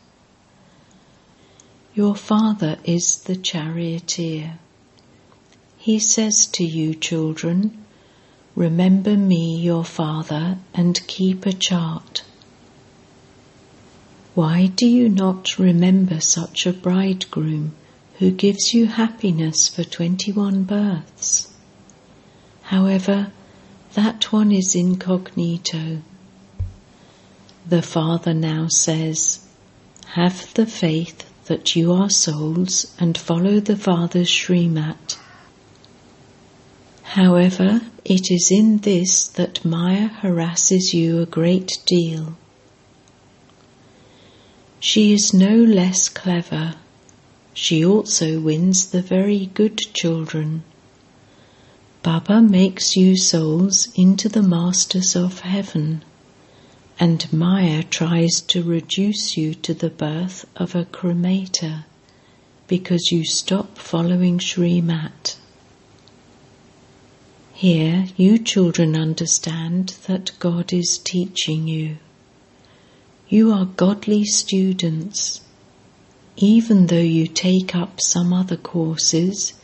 Your 1.96 2.14
father 2.14 2.78
is 2.84 3.16
the 3.16 3.34
charioteer. 3.34 4.60
He 5.78 5.98
says 5.98 6.46
to 6.52 6.64
you, 6.64 6.94
children, 6.94 7.84
Remember 8.54 9.16
me, 9.16 9.56
your 9.58 9.84
father, 9.84 10.58
and 10.74 11.04
keep 11.08 11.44
a 11.44 11.52
chart. 11.52 12.22
Why 14.36 14.66
do 14.66 14.86
you 14.86 15.08
not 15.08 15.58
remember 15.58 16.20
such 16.20 16.66
a 16.66 16.72
bridegroom 16.72 17.74
who 18.18 18.30
gives 18.30 18.72
you 18.72 18.86
happiness 18.86 19.68
for 19.68 19.84
21 19.84 20.64
births? 20.64 21.52
However, 22.62 23.32
that 23.94 24.32
one 24.32 24.52
is 24.52 24.74
incognito. 24.74 26.02
The 27.66 27.82
Father 27.82 28.32
now 28.32 28.68
says, 28.68 29.46
Have 30.14 30.52
the 30.54 30.66
faith 30.66 31.24
that 31.46 31.76
you 31.76 31.92
are 31.92 32.10
souls 32.10 32.94
and 32.98 33.16
follow 33.16 33.60
the 33.60 33.76
Father's 33.76 34.30
Srimat. 34.30 35.18
However, 37.02 37.82
it 38.04 38.30
is 38.30 38.50
in 38.50 38.78
this 38.78 39.26
that 39.28 39.64
Maya 39.64 40.08
harasses 40.08 40.92
you 40.92 41.20
a 41.20 41.26
great 41.26 41.78
deal. 41.86 42.36
She 44.80 45.12
is 45.12 45.32
no 45.32 45.54
less 45.54 46.08
clever. 46.08 46.74
She 47.58 47.82
also 47.82 48.38
wins 48.38 48.84
the 48.88 49.00
very 49.00 49.46
good 49.46 49.78
children. 49.94 50.62
Baba 52.02 52.42
makes 52.42 52.96
you 52.96 53.16
souls 53.16 53.88
into 53.94 54.28
the 54.28 54.42
masters 54.42 55.16
of 55.16 55.40
heaven, 55.40 56.04
and 57.00 57.32
Maya 57.32 57.82
tries 57.82 58.42
to 58.48 58.62
reduce 58.62 59.38
you 59.38 59.54
to 59.54 59.72
the 59.72 59.88
birth 59.88 60.44
of 60.54 60.74
a 60.74 60.84
cremator 60.84 61.86
because 62.68 63.10
you 63.10 63.24
stop 63.24 63.78
following 63.78 64.38
Srimat. 64.38 65.36
Here, 67.54 68.06
you 68.18 68.36
children 68.36 68.94
understand 68.94 69.94
that 70.06 70.38
God 70.38 70.74
is 70.74 70.98
teaching 70.98 71.66
you. 71.66 71.96
You 73.30 73.50
are 73.50 73.64
godly 73.64 74.26
students. 74.26 75.40
Even 76.36 76.86
though 76.86 76.96
you 76.96 77.26
take 77.26 77.74
up 77.74 78.00
some 78.00 78.32
other 78.32 78.56
courses, 78.56 79.54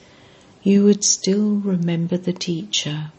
you 0.62 0.85
would 0.85 1.05
still 1.05 1.57
remember 1.57 2.17
the 2.17 2.33
teacher. 2.33 3.12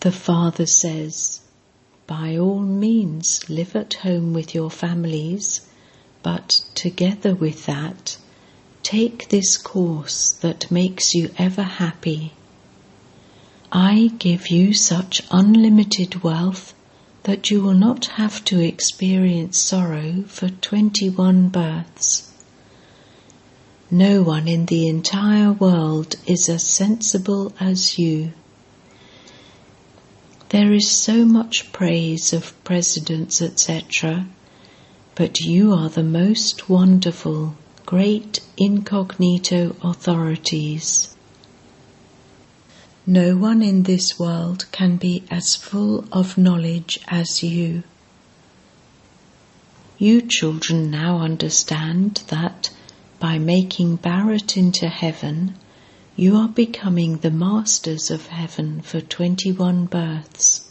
The 0.00 0.12
Father 0.12 0.66
says, 0.66 1.40
by 2.06 2.36
all 2.36 2.60
means 2.60 3.48
live 3.48 3.74
at 3.76 3.94
home 3.94 4.32
with 4.32 4.54
your 4.54 4.70
families 4.70 5.62
but 6.24 6.62
together 6.74 7.34
with 7.34 7.66
that, 7.66 8.16
take 8.82 9.28
this 9.28 9.58
course 9.58 10.32
that 10.32 10.70
makes 10.70 11.14
you 11.14 11.30
ever 11.36 11.62
happy. 11.62 12.32
I 13.70 14.10
give 14.18 14.48
you 14.48 14.72
such 14.72 15.20
unlimited 15.30 16.22
wealth 16.22 16.72
that 17.24 17.50
you 17.50 17.60
will 17.60 17.74
not 17.74 18.06
have 18.06 18.44
to 18.44 18.60
experience 18.60 19.58
sorrow 19.58 20.22
for 20.26 20.48
21 20.48 21.48
births. 21.48 22.30
No 23.90 24.22
one 24.22 24.46
in 24.46 24.66
the 24.66 24.88
entire 24.88 25.52
world 25.52 26.16
is 26.26 26.48
as 26.48 26.66
sensible 26.66 27.54
as 27.58 27.98
you. 27.98 28.32
There 30.50 30.72
is 30.72 30.90
so 30.90 31.24
much 31.24 31.72
praise 31.72 32.32
of 32.32 32.52
presidents, 32.62 33.40
etc., 33.40 34.26
but 35.14 35.40
you 35.40 35.72
are 35.72 35.88
the 35.88 36.02
most 36.02 36.68
wonderful, 36.68 37.54
great 37.86 38.40
incognito 38.58 39.74
authorities. 39.82 41.13
No 43.06 43.36
one 43.36 43.60
in 43.60 43.82
this 43.82 44.18
world 44.18 44.64
can 44.72 44.96
be 44.96 45.24
as 45.30 45.54
full 45.54 46.06
of 46.10 46.38
knowledge 46.38 46.98
as 47.06 47.42
you. 47.42 47.82
You 49.98 50.22
children 50.22 50.90
now 50.90 51.18
understand 51.18 52.22
that 52.28 52.70
by 53.20 53.38
making 53.38 53.98
Bharat 53.98 54.56
into 54.56 54.88
heaven, 54.88 55.54
you 56.16 56.36
are 56.36 56.48
becoming 56.48 57.18
the 57.18 57.30
masters 57.30 58.10
of 58.10 58.28
heaven 58.28 58.80
for 58.80 59.02
21 59.02 59.84
births. 59.84 60.70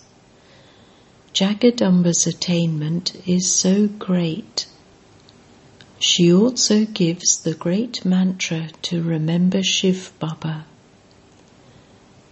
Jagadamba's 1.33 2.25
attainment 2.25 3.15
is 3.27 3.51
so 3.51 3.87
great. 3.87 4.65
She 5.99 6.33
also 6.33 6.85
gives 6.85 7.37
the 7.43 7.53
great 7.53 8.03
mantra 8.03 8.69
to 8.83 9.03
remember 9.03 9.61
Shiv 9.61 10.11
Baba. 10.17 10.65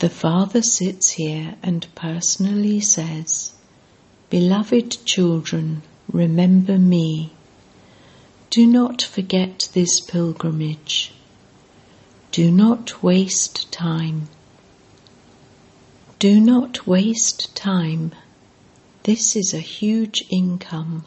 The 0.01 0.09
Father 0.09 0.63
sits 0.63 1.11
here 1.11 1.57
and 1.61 1.85
personally 1.93 2.81
says, 2.81 3.53
Beloved 4.31 5.05
children, 5.05 5.83
remember 6.11 6.79
me. 6.79 7.33
Do 8.49 8.65
not 8.65 9.03
forget 9.03 9.69
this 9.73 9.99
pilgrimage. 9.99 11.13
Do 12.31 12.51
not 12.51 13.03
waste 13.03 13.71
time. 13.71 14.29
Do 16.17 16.41
not 16.41 16.87
waste 16.87 17.55
time 17.55 18.15
this 19.03 19.35
is 19.35 19.53
a 19.53 19.59
huge 19.59 20.23
income. 20.31 21.05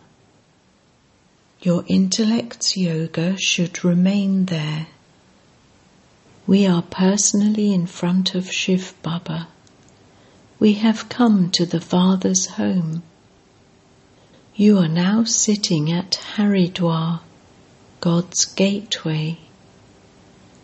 Your 1.62 1.84
intellect's 1.88 2.76
yoga 2.76 3.36
should 3.38 3.84
remain 3.84 4.44
there. 4.44 4.86
We 6.46 6.66
are 6.66 6.82
personally 6.82 7.72
in 7.72 7.86
front 7.86 8.34
of 8.34 8.52
Shiv 8.52 8.94
Baba. 9.02 9.48
We 10.58 10.74
have 10.74 11.08
come 11.08 11.50
to 11.52 11.64
the 11.64 11.80
Father's 11.80 12.46
home. 12.46 13.02
You 14.54 14.78
are 14.78 14.88
now 14.88 15.24
sitting 15.24 15.90
at 15.90 16.20
Haridwar, 16.36 17.20
God's 18.00 18.44
gateway. 18.44 19.38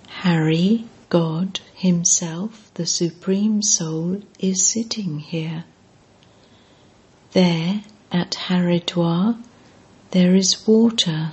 Hari, 0.08 0.84
God 1.08 1.60
Himself, 1.74 2.70
the 2.74 2.84
Supreme 2.84 3.62
Soul, 3.62 4.20
is 4.38 4.66
sitting 4.66 5.20
here. 5.20 5.64
There, 7.32 7.84
at 8.12 8.32
Haridwar, 8.32 9.42
there 10.10 10.34
is 10.34 10.66
water. 10.66 11.32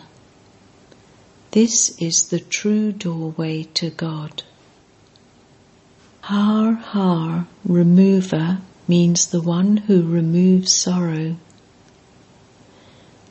This 1.51 1.95
is 1.97 2.25
the 2.25 2.39
true 2.39 2.91
doorway 2.91 3.63
to 3.75 3.89
God. 3.89 4.43
Har 6.21 6.73
Har, 6.73 7.47
remover, 7.63 8.59
means 8.85 9.27
the 9.27 9.41
one 9.41 9.77
who 9.77 10.03
removes 10.03 10.73
sorrow. 10.73 11.37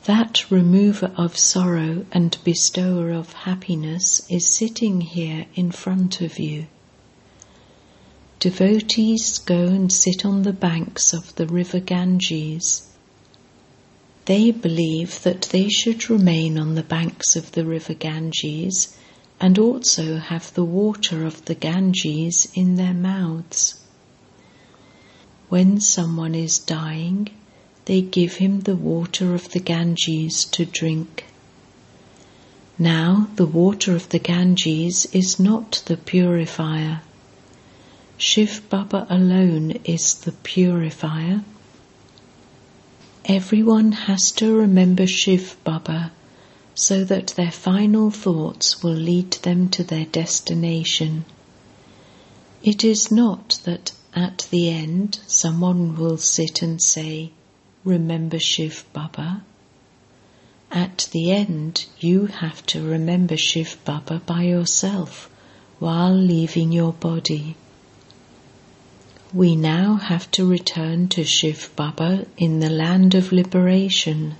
That 0.05 0.49
remover 0.49 1.11
of 1.15 1.37
sorrow 1.37 2.05
and 2.11 2.37
bestower 2.43 3.11
of 3.11 3.33
happiness 3.33 4.21
is 4.29 4.47
sitting 4.47 5.01
here 5.01 5.45
in 5.53 5.71
front 5.71 6.21
of 6.21 6.39
you. 6.39 6.65
Devotees 8.39 9.37
go 9.39 9.65
and 9.67 9.91
sit 9.91 10.25
on 10.25 10.41
the 10.43 10.53
banks 10.53 11.13
of 11.13 11.35
the 11.35 11.45
river 11.45 11.79
Ganges. 11.79 12.86
They 14.27 14.51
believe 14.51 15.23
that 15.23 15.43
they 15.53 15.69
should 15.69 16.09
remain 16.09 16.59
on 16.59 16.75
the 16.75 16.83
banks 16.83 17.37
of 17.37 17.53
the 17.53 17.63
river 17.63 17.93
Ganges 17.93 18.93
and 19.39 19.57
also 19.57 20.17
have 20.17 20.53
the 20.53 20.65
water 20.65 21.25
of 21.25 21.45
the 21.45 21.55
Ganges 21.55 22.49
in 22.53 22.75
their 22.75 22.93
mouths. 22.93 23.79
When 25.47 25.79
someone 25.79 26.35
is 26.35 26.59
dying, 26.59 27.29
they 27.85 28.01
give 28.01 28.33
him 28.33 28.59
the 28.59 28.75
water 28.75 29.33
of 29.33 29.51
the 29.51 29.61
Ganges 29.61 30.43
to 30.43 30.65
drink. 30.65 31.23
Now, 32.77 33.29
the 33.37 33.45
water 33.45 33.95
of 33.95 34.09
the 34.09 34.19
Ganges 34.19 35.05
is 35.13 35.39
not 35.39 35.81
the 35.85 35.95
purifier. 35.95 36.99
Shiv 38.17 38.61
Baba 38.69 39.07
alone 39.09 39.79
is 39.85 40.15
the 40.15 40.33
purifier. 40.33 41.45
Everyone 43.29 43.91
has 43.91 44.31
to 44.37 44.55
remember 44.55 45.05
Shiv 45.05 45.57
Baba 45.65 46.13
so 46.73 47.03
that 47.03 47.27
their 47.35 47.51
final 47.51 48.09
thoughts 48.09 48.81
will 48.81 48.93
lead 48.93 49.31
them 49.31 49.67
to 49.71 49.83
their 49.83 50.05
destination. 50.05 51.25
It 52.63 52.85
is 52.85 53.11
not 53.11 53.59
that 53.65 53.91
at 54.13 54.47
the 54.49 54.69
end 54.69 55.19
someone 55.27 55.97
will 55.97 56.15
sit 56.15 56.61
and 56.61 56.81
say, 56.81 57.31
Remember 57.83 58.39
Shiv 58.39 58.85
Baba. 58.93 59.43
At 60.71 61.09
the 61.11 61.29
end, 61.31 61.85
you 61.99 62.27
have 62.27 62.65
to 62.67 62.81
remember 62.81 63.35
Shiv 63.35 63.77
Baba 63.83 64.21
by 64.25 64.43
yourself 64.43 65.29
while 65.79 66.15
leaving 66.15 66.71
your 66.71 66.93
body. 66.93 67.57
We 69.33 69.57
now 69.57 69.95
have 69.95 70.31
to 70.31 70.49
return 70.49 71.09
to 71.09 71.25
Shiv 71.25 71.69
Baba 71.75 72.27
in 72.37 72.61
the 72.61 72.69
land 72.69 73.13
of 73.13 73.33
liberation. 73.33 74.35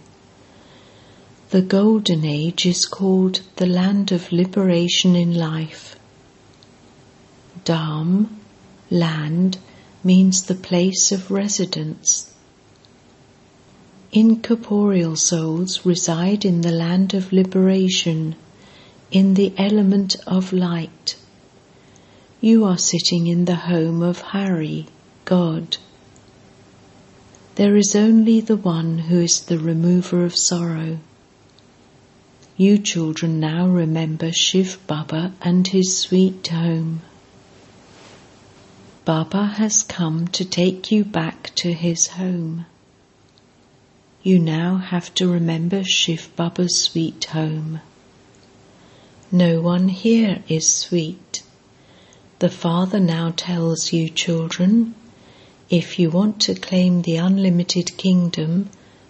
The 1.50 1.62
Golden 1.62 2.23
Age 2.23 2.65
is 2.65 2.86
called 2.86 3.41
the 3.58 3.65
land 3.65 4.13
of 4.13 4.32
liberation 4.32 5.13
in 5.13 5.34
life. 5.34 6.00
Dham, 7.65 8.30
land, 8.89 9.58
means 10.06 10.43
the 10.43 10.56
place 10.56 11.12
of 11.12 11.32
residence. 11.32 12.34
Incorporeal 14.13 15.17
souls 15.17 15.86
reside 15.86 16.45
in 16.45 16.62
the 16.62 16.71
land 16.71 17.13
of 17.13 17.34
liberation, 17.34 18.38
in 19.12 19.34
the 19.34 19.54
element 19.58 20.15
of 20.26 20.54
light. 20.54 21.17
You 22.39 22.65
are 22.65 22.78
sitting 22.78 23.26
in 23.26 23.45
the 23.45 23.56
home 23.56 24.04
of 24.04 24.21
Hari, 24.21 24.86
God. 25.26 25.78
There 27.56 27.76
is 27.76 27.95
only 27.95 28.41
the 28.41 28.56
one 28.56 29.00
who 29.00 29.21
is 29.21 29.41
the 29.41 29.58
remover 29.58 30.23
of 30.23 30.36
sorrow. 30.36 31.00
You 32.56 32.78
children 32.78 33.39
now 33.39 33.67
remember 33.67 34.32
Shiv 34.32 34.78
Baba 34.86 35.34
and 35.41 35.67
his 35.67 35.97
sweet 35.97 36.47
home. 36.47 37.02
Baba 39.04 39.45
has 39.45 39.82
come 39.82 40.28
to 40.28 40.45
take 40.45 40.91
you 40.91 41.04
back 41.04 41.56
to 41.56 41.73
his 41.73 42.06
home. 42.08 42.67
you 44.21 44.38
now 44.38 44.78
have 44.78 45.12
to 45.15 45.28
remember 45.28 45.84
Shiv 45.84 46.30
Baba's 46.36 46.78
sweet 46.78 47.26
home. 47.26 47.80
No 49.32 49.60
one 49.60 49.88
here 49.88 50.43
is 50.47 50.67
sweet. 50.71 51.41
The 52.39 52.50
Father 52.50 53.00
now 53.00 53.34
tells 53.36 53.91
you, 53.91 54.10
children, 54.10 54.93
if 55.71 55.97
you 55.97 56.12
want 56.12 56.39
to 56.41 56.54
claim 56.54 57.02
the 57.02 57.17
unlimited 57.17 57.97
kingdom, 57.97 58.69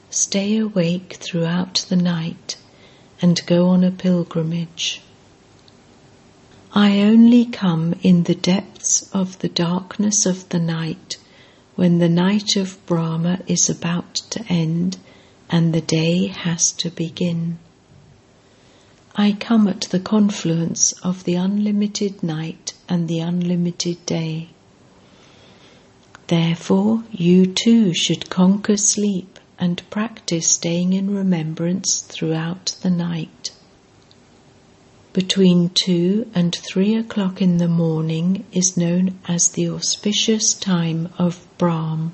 stay 0.10 0.58
awake 0.58 1.18
throughout 1.20 1.86
the 1.90 1.98
night 1.98 2.56
and 3.22 3.46
go 3.46 3.68
on 3.68 3.84
a 3.84 3.92
pilgrimage. 3.92 5.02
I 6.72 7.02
only 7.02 7.44
come 7.44 7.96
in 8.02 8.24
the 8.24 8.36
depths 8.36 9.10
of 9.12 9.40
the 9.40 9.50
darkness 9.50 10.26
of 10.26 10.48
the 10.48 10.60
night 10.60 11.18
when 11.76 12.00
the 12.00 12.10
night 12.10 12.56
of 12.56 12.78
Brahma 12.86 13.42
is 13.46 13.70
about 13.70 14.16
to 14.32 14.46
end 14.48 14.98
and 15.50 15.74
the 15.74 15.82
day 15.82 16.28
has 16.28 16.72
to 16.74 16.90
begin. 16.90 17.60
I 19.20 19.32
come 19.32 19.68
at 19.68 19.82
the 19.90 20.00
confluence 20.00 20.92
of 21.02 21.24
the 21.24 21.34
unlimited 21.34 22.22
night 22.22 22.74
and 22.88 23.08
the 23.08 23.18
unlimited 23.18 24.06
day. 24.06 24.50
Therefore, 26.28 27.04
you 27.12 27.48
too 27.48 27.96
should 27.96 28.30
conquer 28.30 28.78
sleep 28.78 29.40
and 29.58 29.82
practice 29.90 30.48
staying 30.48 30.94
in 30.94 31.16
remembrance 31.16 32.02
throughout 32.02 32.76
the 32.84 32.92
night. 32.92 33.52
Between 35.14 35.70
two 35.70 36.30
and 36.36 36.56
three 36.56 36.94
o'clock 36.96 37.42
in 37.42 37.58
the 37.58 37.68
morning 37.68 38.46
is 38.52 38.78
known 38.78 39.18
as 39.28 39.48
the 39.50 39.68
auspicious 39.68 40.54
time 40.54 41.10
of 41.18 41.44
Brahm. 41.58 42.14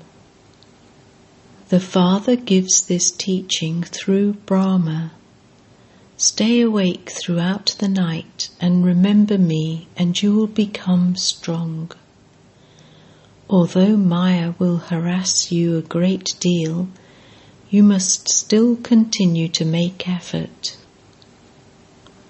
The 1.68 1.80
Father 1.80 2.36
gives 2.36 2.86
this 2.86 3.10
teaching 3.10 3.82
through 3.82 4.34
Brahma. 4.46 5.12
Stay 6.16 6.60
awake 6.60 7.10
throughout 7.10 7.74
the 7.78 7.88
night 7.88 8.48
and 8.60 8.84
remember 8.84 9.36
me, 9.36 9.88
and 9.96 10.22
you 10.22 10.32
will 10.32 10.46
become 10.46 11.16
strong. 11.16 11.90
Although 13.50 13.96
Maya 13.96 14.54
will 14.58 14.76
harass 14.76 15.50
you 15.50 15.76
a 15.76 15.82
great 15.82 16.34
deal, 16.38 16.86
you 17.68 17.82
must 17.82 18.28
still 18.28 18.76
continue 18.76 19.48
to 19.48 19.64
make 19.64 20.08
effort. 20.08 20.76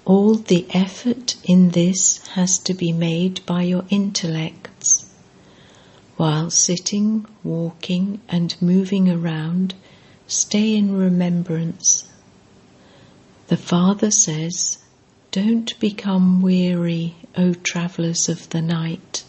All 0.03 0.33
the 0.33 0.65
effort 0.71 1.35
in 1.43 1.69
this 1.69 2.17
has 2.29 2.57
to 2.59 2.73
be 2.73 2.91
made 2.91 3.45
by 3.45 3.61
your 3.61 3.85
intellects. 3.91 5.05
While 6.17 6.49
sitting, 6.49 7.27
walking, 7.43 8.19
and 8.27 8.55
moving 8.59 9.11
around, 9.11 9.75
stay 10.25 10.75
in 10.75 10.97
remembrance. 10.97 12.05
The 13.47 13.57
Father 13.57 14.09
says, 14.09 14.79
Don't 15.31 15.79
become 15.79 16.41
weary, 16.41 17.15
O 17.37 17.53
travellers 17.53 18.27
of 18.27 18.49
the 18.49 18.61
night. 18.61 19.23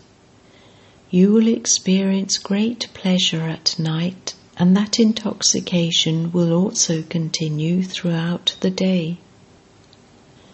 You 1.11 1.33
will 1.33 1.47
experience 1.47 2.39
great 2.39 2.89
pleasure 2.95 3.43
at 3.43 3.79
night, 3.79 4.33
and 4.57 4.75
that 4.75 4.99
intoxication 4.99 6.33
will 6.33 6.55
also 6.55 7.03
continue 7.03 7.83
throughout 7.83 8.57
the 8.61 8.71
day. 8.71 9.19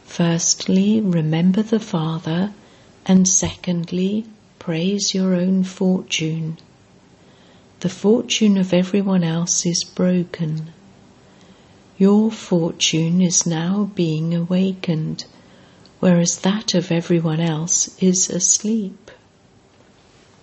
Firstly, 0.07 1.01
remember 1.01 1.63
the 1.63 1.79
Father, 1.79 2.53
and 3.07 3.29
secondly, 3.29 4.27
praise 4.59 5.15
your 5.15 5.35
own 5.37 5.63
fortune. 5.63 6.59
The 7.79 7.89
fortune 7.89 8.59
of 8.59 8.75
everyone 8.75 9.23
else 9.23 9.65
is 9.65 9.85
broken. 9.85 10.73
Your 12.03 12.33
fortune 12.33 13.23
is 13.23 13.47
now 13.47 13.89
being 13.95 14.35
awakened, 14.35 15.25
whereas 16.01 16.39
that 16.39 16.75
of 16.75 16.91
everyone 16.91 17.39
else 17.39 17.97
is 18.01 18.29
asleep. 18.29 19.13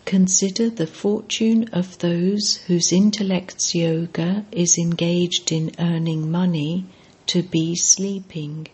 Consider 0.05 0.69
the 0.69 0.87
fortune 0.87 1.67
of 1.73 1.97
those 1.97 2.55
whose 2.67 2.93
intellect's 2.93 3.75
yoga 3.75 4.45
is 4.53 4.77
engaged 4.77 5.51
in 5.51 5.75
earning 5.77 6.31
money 6.31 6.85
to 7.25 7.43
be 7.43 7.75
sleeping, 7.75 8.69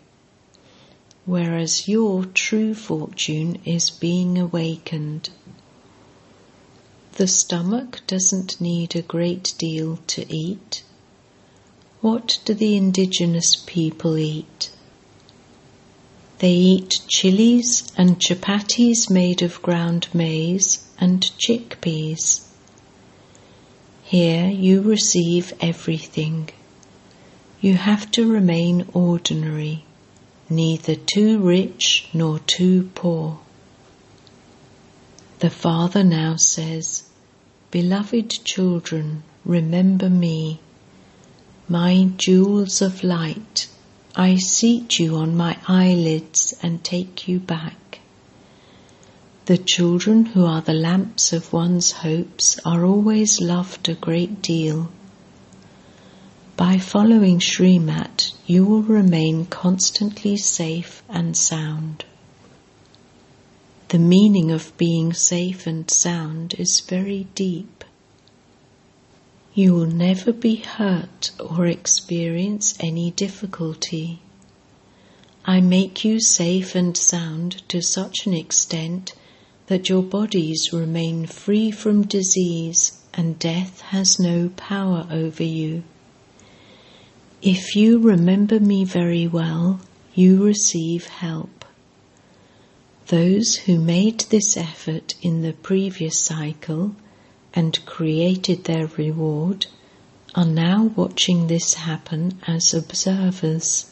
whereas 1.25 1.87
your 1.87 2.25
true 2.25 2.75
fortune 2.75 3.57
is 3.65 3.89
being 3.89 4.37
awakened. 4.37 5.31
The 7.13 7.27
stomach 7.27 8.01
doesn't 8.05 8.61
need 8.61 8.95
a 8.95 9.01
great 9.01 9.55
deal 9.57 9.97
to 10.05 10.31
eat. 10.31 10.83
What 12.05 12.37
do 12.45 12.53
the 12.53 12.75
indigenous 12.75 13.55
people 13.55 14.15
eat? 14.15 14.69
They 16.37 16.51
eat 16.51 16.99
chilies 17.07 17.91
and 17.97 18.19
chapatis 18.19 19.09
made 19.09 19.41
of 19.41 19.59
ground 19.63 20.09
maize 20.13 20.85
and 20.99 21.23
chickpeas. 21.39 22.41
Here 24.03 24.47
you 24.47 24.83
receive 24.83 25.51
everything. 25.59 26.49
You 27.59 27.73
have 27.73 28.11
to 28.11 28.31
remain 28.31 28.87
ordinary, 28.93 29.83
neither 30.47 30.93
too 30.93 31.39
rich 31.39 32.07
nor 32.13 32.37
too 32.37 32.91
poor. 32.93 33.39
The 35.39 35.49
Father 35.49 36.03
now 36.03 36.35
says, 36.35 37.05
Beloved 37.71 38.29
children, 38.45 39.23
remember 39.43 40.11
me, 40.11 40.59
my 41.69 42.09
jewels 42.17 42.81
of 42.81 43.03
light. 43.03 43.67
I 44.15 44.35
seat 44.35 44.99
you 44.99 45.15
on 45.15 45.35
my 45.35 45.57
eyelids 45.67 46.53
and 46.61 46.83
take 46.83 47.27
you 47.27 47.39
back. 47.39 47.99
The 49.45 49.57
children 49.57 50.25
who 50.25 50.45
are 50.45 50.61
the 50.61 50.73
lamps 50.73 51.31
of 51.31 51.53
one's 51.53 51.91
hopes 51.91 52.59
are 52.65 52.83
always 52.83 53.39
loved 53.39 53.87
a 53.87 53.93
great 53.95 54.41
deal. 54.41 54.89
By 56.57 56.77
following 56.77 57.39
Srimat, 57.39 58.33
you 58.45 58.65
will 58.65 58.81
remain 58.81 59.45
constantly 59.45 60.37
safe 60.37 61.03
and 61.09 61.37
sound. 61.37 62.05
The 63.89 63.99
meaning 63.99 64.51
of 64.51 64.75
being 64.77 65.13
safe 65.13 65.67
and 65.67 65.89
sound 65.89 66.55
is 66.57 66.79
very 66.79 67.27
deep. 67.35 67.84
You 69.57 69.73
will 69.73 69.85
never 69.85 70.33
be 70.33 70.57
hurt 70.57 71.31
or 71.39 71.65
experience 71.65 72.75
any 72.81 73.11
difficulty. 73.11 74.19
I 75.45 75.61
make 75.61 76.03
you 76.03 76.19
safe 76.19 76.75
and 76.75 76.97
sound 76.97 77.65
to 77.69 77.81
such 77.81 78.25
an 78.25 78.33
extent 78.33 79.13
that 79.67 79.87
your 79.87 80.03
bodies 80.03 80.73
remain 80.73 81.25
free 81.25 81.71
from 81.71 82.05
disease 82.05 82.99
and 83.13 83.39
death 83.39 83.79
has 83.79 84.19
no 84.19 84.49
power 84.57 85.07
over 85.09 85.43
you. 85.43 85.83
If 87.41 87.77
you 87.77 87.99
remember 87.99 88.59
me 88.59 88.83
very 88.83 89.25
well, 89.25 89.79
you 90.13 90.43
receive 90.43 91.07
help. 91.07 91.63
Those 93.07 93.55
who 93.55 93.79
made 93.79 94.19
this 94.31 94.57
effort 94.57 95.15
in 95.21 95.43
the 95.43 95.53
previous 95.53 96.19
cycle 96.19 96.97
and 97.55 97.85
created 97.85 98.63
their 98.65 98.87
reward 98.87 99.67
are 100.35 100.45
now 100.45 100.91
watching 100.95 101.47
this 101.47 101.75
happen 101.75 102.39
as 102.45 102.73
observers. 102.73 103.91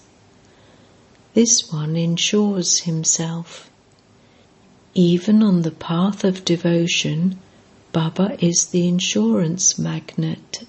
This 1.33 1.71
one 1.71 1.95
ensures 1.95 2.79
himself 2.81 3.69
even 4.95 5.41
on 5.41 5.63
the 5.63 5.71
path 5.71 6.23
of 6.23 6.45
devotion, 6.45 7.39
Baba 7.91 8.37
is 8.39 8.65
the 8.65 8.87
insurance 8.87 9.79
magnate. 9.79 10.67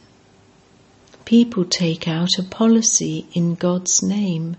People 1.27 1.67
take 1.67 2.09
out 2.09 2.39
a 2.39 2.43
policy 2.43 3.27
in 3.35 3.55
God's 3.55 4.03
name. 4.03 4.57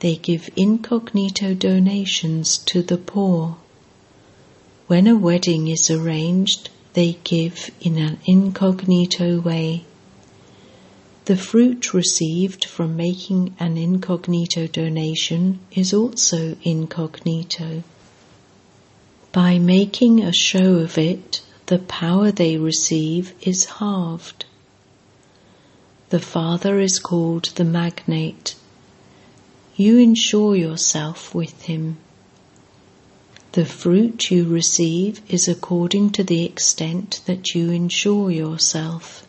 They 0.00 0.16
give 0.16 0.50
incognito 0.56 1.54
donations 1.54 2.58
to 2.58 2.82
the 2.82 2.98
poor. 2.98 3.56
When 4.86 5.06
a 5.06 5.16
wedding 5.16 5.68
is 5.68 5.90
arranged, 5.90 6.68
they 6.94 7.18
give 7.24 7.70
in 7.80 7.96
an 7.98 8.18
incognito 8.26 9.40
way. 9.40 9.84
The 11.24 11.36
fruit 11.36 11.94
received 11.94 12.64
from 12.64 12.96
making 12.96 13.54
an 13.60 13.76
incognito 13.78 14.66
donation 14.66 15.60
is 15.70 15.94
also 15.94 16.56
incognito. 16.62 17.84
By 19.30 19.58
making 19.58 20.20
a 20.20 20.32
show 20.32 20.74
of 20.74 20.98
it, 20.98 21.42
the 21.66 21.78
power 21.78 22.32
they 22.32 22.56
receive 22.56 23.34
is 23.40 23.64
halved. 23.64 24.44
The 26.10 26.18
Father 26.18 26.80
is 26.80 26.98
called 26.98 27.44
the 27.54 27.64
Magnate. 27.64 28.56
You 29.76 29.98
insure 29.98 30.56
yourself 30.56 31.34
with 31.34 31.62
Him. 31.62 31.98
The 33.52 33.66
fruit 33.66 34.30
you 34.30 34.46
receive 34.46 35.20
is 35.28 35.46
according 35.46 36.12
to 36.12 36.24
the 36.24 36.42
extent 36.42 37.20
that 37.26 37.54
you 37.54 37.70
insure 37.70 38.30
yourself. 38.30 39.26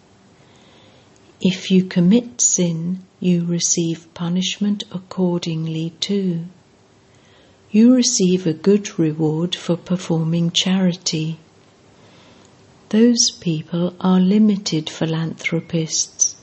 If 1.41 1.69
you 1.69 1.83
commit 1.83 2.39
sin, 2.39 3.03
you 3.19 3.43
receive 3.43 4.07
punishment 4.13 4.86
accordingly 4.93 5.89
too. 5.99 6.45
You 7.69 7.93
receive 7.93 8.47
a 8.47 8.53
good 8.53 8.97
reward 8.97 9.55
for 9.55 9.75
performing 9.75 10.51
charity. 10.51 11.38
Those 12.89 13.29
people 13.41 13.93
are 13.99 14.21
limited 14.21 14.89
philanthropists. 14.89 16.38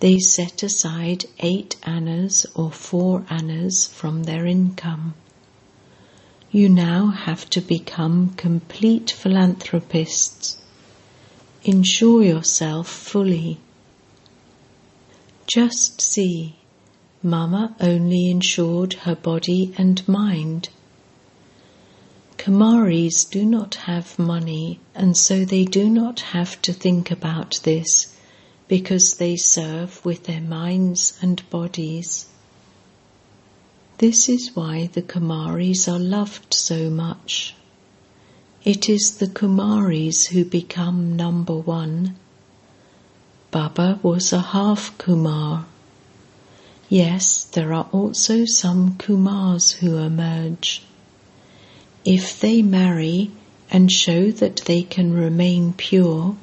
They 0.00 0.18
set 0.18 0.62
aside 0.62 1.24
eight 1.38 1.76
annas 1.82 2.44
or 2.54 2.70
four 2.70 3.24
annas 3.30 3.86
from 3.86 4.24
their 4.24 4.44
income. 4.44 5.14
You 6.52 6.68
now 6.68 7.10
have 7.10 7.48
to 7.50 7.60
become 7.60 8.30
complete 8.30 9.12
philanthropists. 9.12 10.58
Insure 11.62 12.24
yourself 12.24 12.88
fully. 12.88 13.60
Just 15.46 16.00
see, 16.00 16.56
Mama 17.22 17.76
only 17.80 18.28
insured 18.28 18.94
her 19.04 19.14
body 19.14 19.72
and 19.78 20.06
mind. 20.08 20.70
Kumaris 22.36 23.30
do 23.30 23.44
not 23.44 23.76
have 23.86 24.18
money, 24.18 24.80
and 24.92 25.16
so 25.16 25.44
they 25.44 25.64
do 25.64 25.88
not 25.88 26.20
have 26.34 26.60
to 26.62 26.72
think 26.72 27.12
about 27.12 27.60
this 27.62 28.16
because 28.66 29.18
they 29.18 29.36
serve 29.36 30.04
with 30.04 30.24
their 30.24 30.40
minds 30.40 31.16
and 31.22 31.48
bodies. 31.48 32.26
This 34.00 34.30
is 34.30 34.56
why 34.56 34.88
the 34.90 35.02
Kumaris 35.02 35.86
are 35.86 35.98
loved 35.98 36.54
so 36.54 36.88
much. 36.88 37.54
It 38.64 38.88
is 38.88 39.18
the 39.18 39.26
Kumaris 39.26 40.28
who 40.28 40.42
become 40.42 41.16
number 41.16 41.56
one 41.56 42.16
Baba 43.50 44.00
was 44.02 44.32
a 44.32 44.40
half 44.40 44.96
Kumar. 44.96 45.66
Yes, 46.88 47.44
there 47.44 47.74
are 47.74 47.90
also 47.92 48.46
some 48.46 48.94
Kumars 48.96 49.72
who 49.72 49.98
emerge. 49.98 50.82
If 52.02 52.40
they 52.40 52.62
marry 52.62 53.30
and 53.70 53.92
show 53.92 54.30
that 54.30 54.62
they 54.64 54.82
can 54.82 55.12
remain 55.12 55.74
pure, 55.74 56.36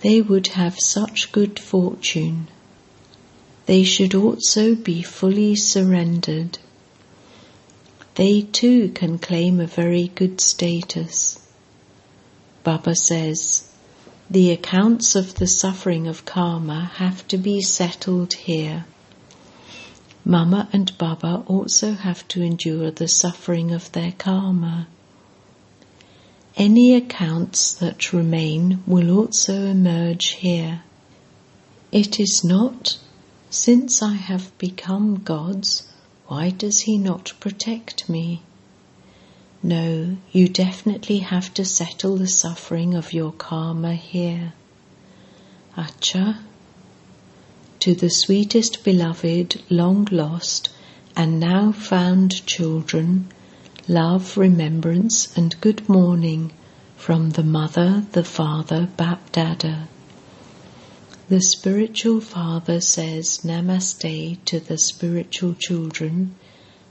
they 0.00 0.20
would 0.20 0.48
have 0.48 0.78
such 0.78 1.32
good 1.32 1.58
fortune. 1.58 2.48
They 3.64 3.84
should 3.84 4.14
also 4.14 4.74
be 4.74 5.00
fully 5.00 5.56
surrendered. 5.56 6.58
They 8.16 8.42
too 8.42 8.90
can 8.90 9.18
claim 9.18 9.60
a 9.60 9.66
very 9.66 10.08
good 10.08 10.40
status. 10.40 11.38
Baba 12.64 12.94
says, 12.94 13.70
the 14.30 14.50
accounts 14.52 15.16
of 15.16 15.34
the 15.34 15.46
suffering 15.46 16.06
of 16.06 16.24
karma 16.24 16.92
have 16.96 17.26
to 17.28 17.38
be 17.38 17.60
settled 17.62 18.32
here. 18.34 18.84
Mama 20.24 20.68
and 20.72 20.96
Baba 20.98 21.42
also 21.46 21.94
have 21.94 22.26
to 22.28 22.42
endure 22.42 22.90
the 22.90 23.08
suffering 23.08 23.72
of 23.72 23.90
their 23.92 24.12
karma. 24.12 24.86
Any 26.56 26.94
accounts 26.94 27.72
that 27.74 28.12
remain 28.12 28.82
will 28.86 29.10
also 29.18 29.64
emerge 29.64 30.28
here. 30.28 30.82
It 31.90 32.20
is 32.20 32.44
not, 32.44 32.98
since 33.48 34.02
I 34.02 34.12
have 34.12 34.56
become 34.58 35.22
God's, 35.24 35.89
why 36.30 36.48
does 36.48 36.82
He 36.82 36.96
not 36.96 37.32
protect 37.40 38.08
me? 38.08 38.40
No, 39.64 40.16
you 40.30 40.46
definitely 40.46 41.18
have 41.18 41.52
to 41.54 41.64
settle 41.64 42.16
the 42.16 42.28
suffering 42.28 42.94
of 42.94 43.12
your 43.12 43.32
karma 43.32 43.94
here. 43.94 44.52
Acha, 45.76 46.38
to 47.80 47.96
the 47.96 48.10
sweetest 48.10 48.84
beloved, 48.84 49.60
long 49.70 50.06
lost, 50.12 50.68
and 51.16 51.40
now 51.40 51.72
found 51.72 52.46
children, 52.46 53.26
love, 53.88 54.36
remembrance, 54.36 55.36
and 55.36 55.60
good 55.60 55.88
morning 55.88 56.52
from 56.96 57.30
the 57.30 57.42
Mother, 57.42 58.04
the 58.12 58.22
Father, 58.22 58.88
Bapdada. 58.96 59.88
The 61.30 61.40
spiritual 61.40 62.20
father 62.20 62.80
says 62.80 63.42
Namaste 63.44 64.44
to 64.46 64.58
the 64.58 64.76
spiritual 64.76 65.54
children 65.54 66.34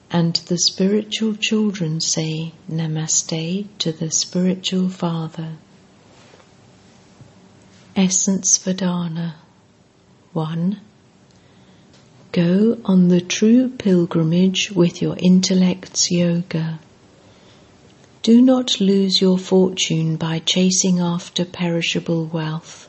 and 0.10 0.34
the 0.48 0.58
spiritual 0.58 1.36
children 1.36 2.00
say 2.00 2.54
Namaste 2.72 3.68
to 3.80 3.92
the 3.92 4.10
spiritual 4.10 4.88
father. 4.88 5.58
Essence 7.98 8.58
for 8.58 8.72
Dharna 8.72 9.34
1. 10.32 10.80
Go 12.32 12.78
on 12.86 13.10
the 13.10 13.20
true 13.20 13.68
pilgrimage 13.68 14.72
with 14.72 15.02
your 15.02 15.18
intellect's 15.18 16.12
yoga. 16.12 16.80
Do 18.24 18.42
not 18.42 18.80
lose 18.80 19.20
your 19.20 19.38
fortune 19.38 20.16
by 20.16 20.40
chasing 20.40 21.02
after 21.02 21.44
perishable 21.44 22.26
wealth. 22.26 22.89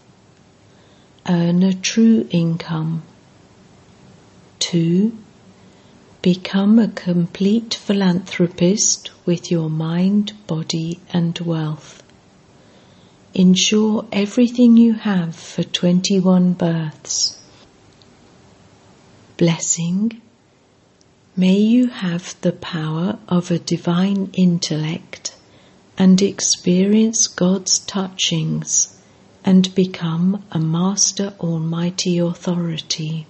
Earn 1.33 1.63
a 1.63 1.73
true 1.73 2.27
income. 2.33 3.05
2 4.59 5.17
Become 6.23 6.81
a 6.81 6.89
complete 6.89 7.73
philanthropist 7.73 9.13
with 9.25 9.49
your 9.49 9.71
mind, 9.71 10.33
body, 10.49 10.99
and 11.13 11.39
wealth. 11.39 12.03
Ensure 13.33 14.09
everything 14.11 14.77
you 14.77 14.95
have 14.95 15.37
for 15.37 15.63
21 15.63 16.55
births. 16.55 17.41
Blessing. 19.37 20.21
May 21.37 21.59
you 21.59 21.87
have 21.91 22.35
the 22.41 22.51
power 22.51 23.21
of 23.29 23.53
a 23.53 23.61
divine 23.61 24.33
intellect 24.37 25.37
and 25.97 26.21
experience 26.21 27.29
God's 27.29 27.79
touchings 27.79 29.00
and 29.45 29.75
become 29.75 30.45
a 30.53 30.59
master 30.59 31.33
almighty 31.41 32.19
authority. 32.19 33.27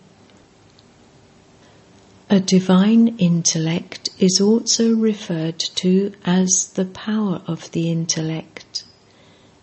A 2.29 2.41
divine 2.41 3.17
intellect 3.19 4.11
is 4.19 4.41
also 4.41 4.95
referred 4.95 5.59
to 5.59 6.13
as 6.25 6.69
the 6.75 6.85
power 6.85 7.43
of 7.47 7.71
the 7.73 7.91
intellect. 7.91 8.85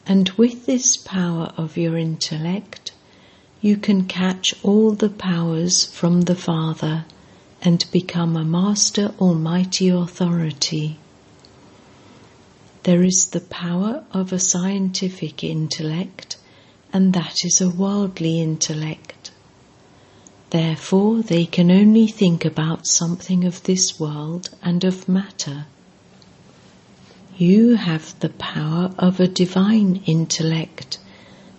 And 0.06 0.30
with 0.32 0.66
this 0.66 0.98
power 0.98 1.54
of 1.58 1.78
your 1.78 1.98
intellect, 1.98 2.92
you 3.62 3.78
can 3.78 4.06
catch 4.06 4.54
all 4.64 4.92
the 4.92 5.10
powers 5.10 5.86
from 5.86 6.22
the 6.22 6.36
Father 6.36 7.06
and 7.62 7.84
become 7.92 8.36
a 8.36 8.46
master 8.46 9.14
almighty 9.20 9.90
authority. 9.90 10.98
There 12.84 13.04
is 13.04 13.28
the 13.28 13.42
power 13.42 14.06
of 14.14 14.32
a 14.32 14.40
scientific 14.40 15.44
intellect, 15.44 16.37
and 16.94 17.14
that 17.14 17.36
is 17.44 17.62
a 17.62 17.70
worldly 17.70 18.40
intellect. 18.40 19.32
Therefore, 20.50 21.22
they 21.22 21.46
can 21.46 21.70
only 21.70 22.08
think 22.08 22.46
about 22.46 22.88
something 22.88 23.44
of 23.44 23.64
this 23.64 24.00
world 24.00 24.50
and 24.64 24.84
of 24.84 25.10
matter. 25.10 25.66
You 27.38 27.76
have 27.76 28.18
the 28.20 28.30
power 28.30 28.92
of 28.98 29.20
a 29.20 29.28
divine 29.28 30.02
intellect 30.06 31.00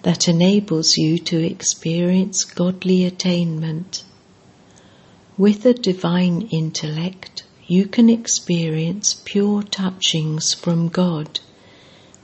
that 0.02 0.26
enables 0.28 0.96
you 0.96 1.18
to 1.18 1.44
experience 1.44 2.44
godly 2.44 3.04
attainment. 3.04 4.04
With 5.36 5.66
a 5.66 5.74
divine 5.74 6.48
intellect, 6.50 7.44
you 7.66 7.86
can 7.86 8.08
experience 8.08 9.20
pure 9.24 9.62
touchings 9.62 10.54
from 10.54 10.88
God 10.88 11.40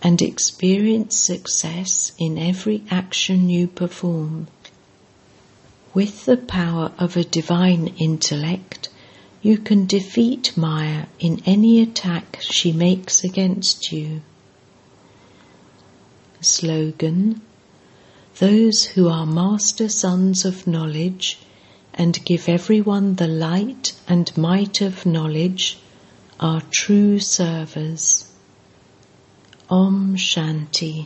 and 0.05 0.21
experience 0.21 1.17
success 1.17 2.12
in 2.19 2.37
every 2.37 2.85
action 2.90 3.49
you 3.49 3.67
perform. 3.67 4.47
With 5.95 6.27
the 6.27 6.37
power 6.37 6.93
of 6.99 7.17
a 7.17 7.25
divine 7.25 7.88
intellect, 7.97 8.90
you 9.40 9.57
can 9.57 9.87
defeat 9.87 10.57
Maya 10.57 11.07
in 11.19 11.43
any 11.47 11.81
attack 11.81 12.37
she 12.40 12.71
makes 12.71 13.25
against 13.25 13.93
you. 13.93 14.21
Slogan 16.43 17.40
Those 18.38 18.85
who 18.85 19.09
are 19.09 19.25
master 19.25 19.88
suns 19.88 20.45
of 20.45 20.67
knowledge 20.67 21.38
and 21.95 22.23
give 22.27 22.49
everyone 22.49 23.14
the 23.14 23.29
light 23.29 23.95
and 24.07 24.37
might 24.37 24.83
of 24.83 25.07
knowledge 25.07 25.79
are 26.38 26.62
true 26.71 27.19
servers. 27.21 28.23
Om 29.74 30.14
Shanti. 30.16 31.04